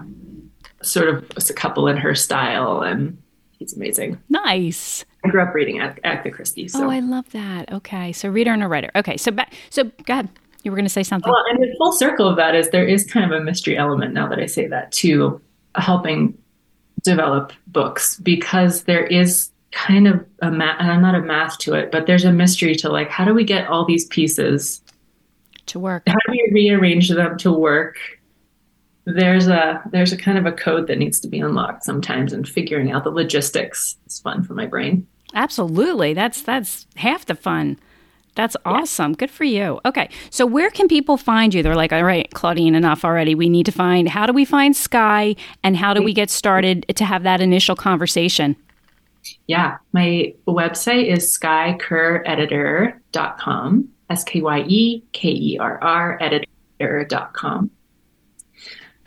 sort 0.82 1.10
of 1.10 1.26
a 1.38 1.54
couple 1.54 1.88
in 1.88 1.98
her 1.98 2.16
style, 2.16 2.82
and 2.82 3.22
he's 3.58 3.76
amazing. 3.76 4.20
Nice. 4.30 5.06
I 5.24 5.30
grew 5.30 5.42
up 5.42 5.54
reading 5.54 5.80
Agatha 5.80 6.32
Christie. 6.32 6.68
So. 6.68 6.86
Oh, 6.86 6.90
I 6.90 7.00
love 7.00 7.30
that. 7.32 7.72
Okay, 7.72 8.12
so 8.12 8.30
reader 8.30 8.52
and 8.52 8.64
a 8.64 8.68
writer. 8.68 8.90
Okay, 8.96 9.18
so 9.18 9.32
back. 9.32 9.54
So 9.70 9.86
go 10.06 10.14
ahead. 10.14 10.30
You 10.64 10.72
were 10.72 10.76
going 10.76 10.86
to 10.86 10.90
say 10.90 11.04
something. 11.04 11.32
Well, 11.32 11.44
and 11.50 11.62
the 11.62 11.74
full 11.78 11.94
circle 11.94 12.28
of 12.28 12.36
that 12.38 12.56
is 12.56 12.70
there 12.70 12.88
is 12.88 13.06
kind 13.06 13.32
of 13.32 13.40
a 13.40 13.44
mystery 13.44 13.78
element 13.78 14.14
now 14.14 14.28
that 14.28 14.40
I 14.40 14.46
say 14.46 14.68
that 14.68 14.92
to 14.94 15.42
helping 15.76 16.38
develop 17.04 17.54
books 17.68 18.18
because 18.20 18.84
there 18.84 19.06
is 19.06 19.52
kind 19.72 20.08
of 20.08 20.26
a 20.42 20.52
math, 20.52 20.76
I'm 20.80 21.02
not 21.02 21.16
a 21.16 21.22
math 21.22 21.58
to 21.60 21.74
it, 21.74 21.92
but 21.92 22.08
there's 22.08 22.26
a 22.26 22.32
mystery 22.32 22.76
to 22.76 22.90
like 22.90 23.10
how 23.10 23.24
do 23.24 23.34
we 23.34 23.44
get 23.44 23.68
all 23.68 23.86
these 23.86 24.06
pieces 24.06 24.82
to 25.68 25.80
work? 25.80 26.04
How 26.08 26.16
do 26.28 26.32
we 26.32 26.50
rearrange 26.52 27.10
them 27.10 27.38
to 27.38 27.52
work 27.52 27.98
there's 29.06 29.48
a 29.48 29.82
there's 29.92 30.14
a 30.14 30.18
kind 30.18 30.38
of 30.38 30.46
a 30.46 30.52
code 30.52 30.88
that 30.88 30.98
needs 30.98 31.20
to 31.20 31.28
be 31.28 31.40
unlocked 31.40 31.84
sometimes 31.84 32.34
and 32.34 32.48
figuring 32.48 32.92
out 32.92 33.04
the 33.04 33.10
logistics 33.10 33.98
is 34.08 34.20
fun 34.20 34.44
for 34.44 34.54
my 34.54 34.66
brain 34.66 35.06
absolutely 35.34 36.14
that's 36.14 36.42
that's 36.42 36.86
half 36.96 37.26
the 37.26 37.36
fun 37.36 37.78
That's 38.36 38.56
awesome. 38.64 39.12
Yeah. 39.12 39.18
Good 39.18 39.32
for 39.32 39.44
you. 39.44 39.82
Okay. 39.84 40.08
So 40.30 40.46
where 40.46 40.70
can 40.70 40.88
people 40.88 41.18
find 41.18 41.54
you? 41.54 41.62
They're 41.62 41.76
like, 41.76 41.92
all 41.92 42.06
right, 42.06 42.30
Claudine, 42.34 42.74
enough 42.74 43.04
already. 43.04 43.36
We 43.36 43.50
need 43.50 43.66
to 43.66 43.72
find 43.74 44.08
how 44.08 44.26
do 44.26 44.32
we 44.32 44.46
find 44.46 44.74
Skye 44.76 45.36
and 45.62 45.76
how 45.76 45.94
do 45.94 46.02
we 46.02 46.14
get 46.14 46.30
started 46.30 46.86
to 46.96 47.04
have 47.04 47.24
that 47.24 47.42
initial 47.42 47.76
conversation? 47.76 48.56
Yeah. 49.48 49.78
My 49.92 50.34
website 50.48 51.08
is 51.08 51.38
skyekerreditor.com. 51.38 53.90
S 54.10 54.24
K 54.24 54.42
Y 54.42 54.60
E 54.68 55.04
K 55.12 55.30
E 55.30 55.58
R 55.60 55.84
R 55.84 56.18
editor.com. 56.22 57.70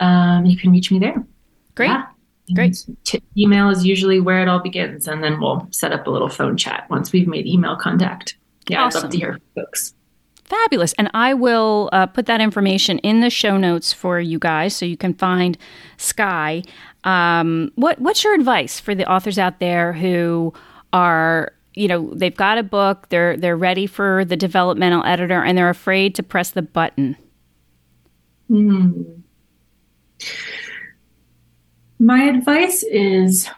Um, 0.03 0.45
you 0.45 0.57
can 0.57 0.71
reach 0.71 0.91
me 0.91 0.99
there. 0.99 1.25
Great. 1.75 1.87
Yeah. 1.87 2.05
Great. 2.55 2.85
T- 3.05 3.23
email 3.37 3.69
is 3.69 3.85
usually 3.85 4.19
where 4.19 4.41
it 4.41 4.49
all 4.49 4.59
begins, 4.59 5.07
and 5.07 5.23
then 5.23 5.39
we'll 5.39 5.65
set 5.71 5.93
up 5.93 6.07
a 6.07 6.09
little 6.09 6.27
phone 6.27 6.57
chat 6.57 6.85
once 6.89 7.13
we've 7.13 7.27
made 7.27 7.47
email 7.47 7.77
contact. 7.77 8.35
Yeah, 8.67 8.83
awesome. 8.83 8.99
I'd 8.99 9.03
love 9.03 9.11
to 9.11 9.17
hear 9.17 9.39
folks. 9.55 9.93
Fabulous. 10.43 10.93
And 10.97 11.09
I 11.13 11.33
will 11.33 11.89
uh, 11.93 12.05
put 12.05 12.25
that 12.25 12.41
information 12.41 12.99
in 12.99 13.21
the 13.21 13.29
show 13.29 13.57
notes 13.57 13.93
for 13.93 14.19
you 14.19 14.39
guys 14.39 14.75
so 14.75 14.85
you 14.85 14.97
can 14.97 15.13
find 15.13 15.57
Skye. 15.97 16.63
Um, 17.05 17.71
what, 17.75 17.99
what's 17.99 18.23
your 18.25 18.33
advice 18.33 18.79
for 18.79 18.93
the 18.93 19.09
authors 19.09 19.39
out 19.39 19.59
there 19.59 19.93
who 19.93 20.53
are 20.91 21.53
you 21.73 21.87
know 21.87 22.13
they've 22.13 22.37
got 22.37 22.59
a 22.59 22.63
book 22.63 23.09
they're 23.09 23.35
they're 23.35 23.57
ready 23.57 23.87
for 23.87 24.23
the 24.25 24.37
developmental 24.37 25.03
editor 25.05 25.43
and 25.43 25.57
they're 25.57 25.71
afraid 25.71 26.13
to 26.13 26.21
press 26.21 26.51
the 26.51 26.61
button 26.61 27.17
hmm. 28.47 29.01
My 31.99 32.23
advice 32.23 32.83
is 32.83 33.49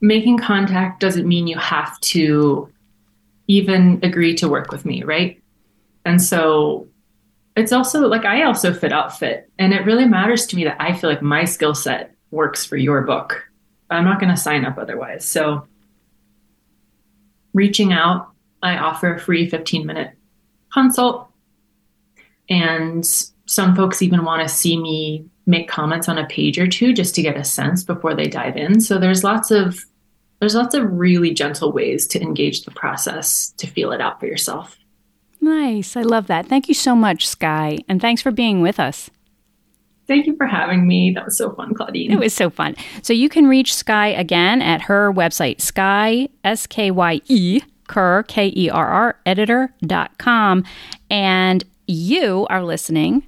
making 0.00 0.38
contact 0.38 1.00
doesn't 1.00 1.26
mean 1.26 1.46
you 1.46 1.58
have 1.58 1.98
to 2.00 2.72
even 3.48 3.98
agree 4.02 4.34
to 4.36 4.48
work 4.48 4.70
with 4.70 4.84
me, 4.84 5.02
right? 5.02 5.42
And 6.04 6.22
so 6.22 6.86
it's 7.56 7.72
also 7.72 8.06
like 8.06 8.24
I 8.24 8.44
also 8.44 8.72
fit 8.72 8.92
outfit. 8.92 9.50
And 9.58 9.72
it 9.72 9.84
really 9.84 10.06
matters 10.06 10.46
to 10.46 10.56
me 10.56 10.64
that 10.64 10.80
I 10.80 10.92
feel 10.92 11.10
like 11.10 11.22
my 11.22 11.44
skill 11.44 11.74
set 11.74 12.14
works 12.30 12.64
for 12.64 12.76
your 12.76 13.02
book. 13.02 13.42
I'm 13.90 14.04
not 14.04 14.20
going 14.20 14.30
to 14.30 14.36
sign 14.36 14.64
up 14.64 14.78
otherwise. 14.78 15.26
So 15.26 15.66
reaching 17.54 17.92
out, 17.92 18.30
I 18.62 18.76
offer 18.76 19.14
a 19.14 19.18
free 19.18 19.48
15 19.48 19.86
minute 19.86 20.12
consult. 20.72 21.28
And 22.48 23.04
some 23.48 23.74
folks 23.74 24.02
even 24.02 24.24
want 24.24 24.42
to 24.42 24.48
see 24.48 24.78
me 24.78 25.26
make 25.46 25.68
comments 25.68 26.08
on 26.08 26.18
a 26.18 26.26
page 26.26 26.58
or 26.58 26.68
two 26.68 26.92
just 26.92 27.14
to 27.14 27.22
get 27.22 27.36
a 27.36 27.42
sense 27.42 27.82
before 27.82 28.14
they 28.14 28.26
dive 28.26 28.56
in. 28.56 28.80
So 28.80 28.98
there's 28.98 29.24
lots 29.24 29.50
of 29.50 29.84
there's 30.40 30.54
lots 30.54 30.74
of 30.74 30.84
really 30.92 31.34
gentle 31.34 31.72
ways 31.72 32.06
to 32.08 32.20
engage 32.20 32.64
the 32.64 32.70
process 32.70 33.50
to 33.56 33.66
feel 33.66 33.90
it 33.90 34.00
out 34.00 34.20
for 34.20 34.26
yourself. 34.26 34.78
Nice. 35.40 35.96
I 35.96 36.02
love 36.02 36.28
that. 36.28 36.46
Thank 36.46 36.68
you 36.68 36.74
so 36.74 36.94
much, 36.94 37.26
Skye. 37.26 37.78
And 37.88 38.00
thanks 38.00 38.22
for 38.22 38.30
being 38.30 38.60
with 38.60 38.78
us. 38.78 39.10
Thank 40.06 40.26
you 40.26 40.36
for 40.36 40.46
having 40.46 40.86
me. 40.86 41.12
That 41.12 41.24
was 41.24 41.36
so 41.36 41.52
fun, 41.52 41.74
Claudine. 41.74 42.12
It 42.12 42.18
was 42.18 42.34
so 42.34 42.50
fun. 42.50 42.76
So 43.02 43.12
you 43.12 43.28
can 43.28 43.46
reach 43.46 43.74
Skye 43.74 44.08
again 44.08 44.62
at 44.62 44.82
her 44.82 45.12
website, 45.12 45.60
Skye, 45.60 46.28
S 46.44 46.66
K 46.66 46.90
Y 46.90 47.20
E, 47.26 47.60
Kerr, 47.88 48.22
K 48.24 48.52
E 48.54 48.70
R 48.70 48.86
R, 48.86 49.18
editor.com. 49.26 50.64
And 51.10 51.64
you 51.86 52.46
are 52.48 52.62
listening 52.62 53.24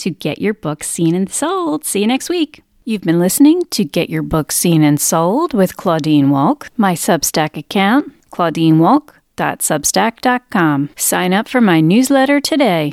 to 0.00 0.10
Get 0.10 0.40
Your 0.40 0.54
Book 0.54 0.84
Seen 0.84 1.14
and 1.14 1.30
Sold. 1.30 1.84
See 1.84 2.00
you 2.00 2.06
next 2.06 2.28
week. 2.28 2.62
You've 2.84 3.02
been 3.02 3.20
listening 3.20 3.62
to 3.70 3.84
Get 3.84 4.10
Your 4.10 4.22
Book 4.22 4.50
Seen 4.50 4.82
and 4.82 5.00
Sold 5.00 5.54
with 5.54 5.76
Claudine 5.76 6.30
Wolk. 6.30 6.68
My 6.76 6.94
Substack 6.94 7.56
account, 7.56 8.12
claudinewolk.substack.com. 8.30 10.90
Sign 10.96 11.32
up 11.32 11.48
for 11.48 11.60
my 11.60 11.80
newsletter 11.80 12.40
today. 12.40 12.88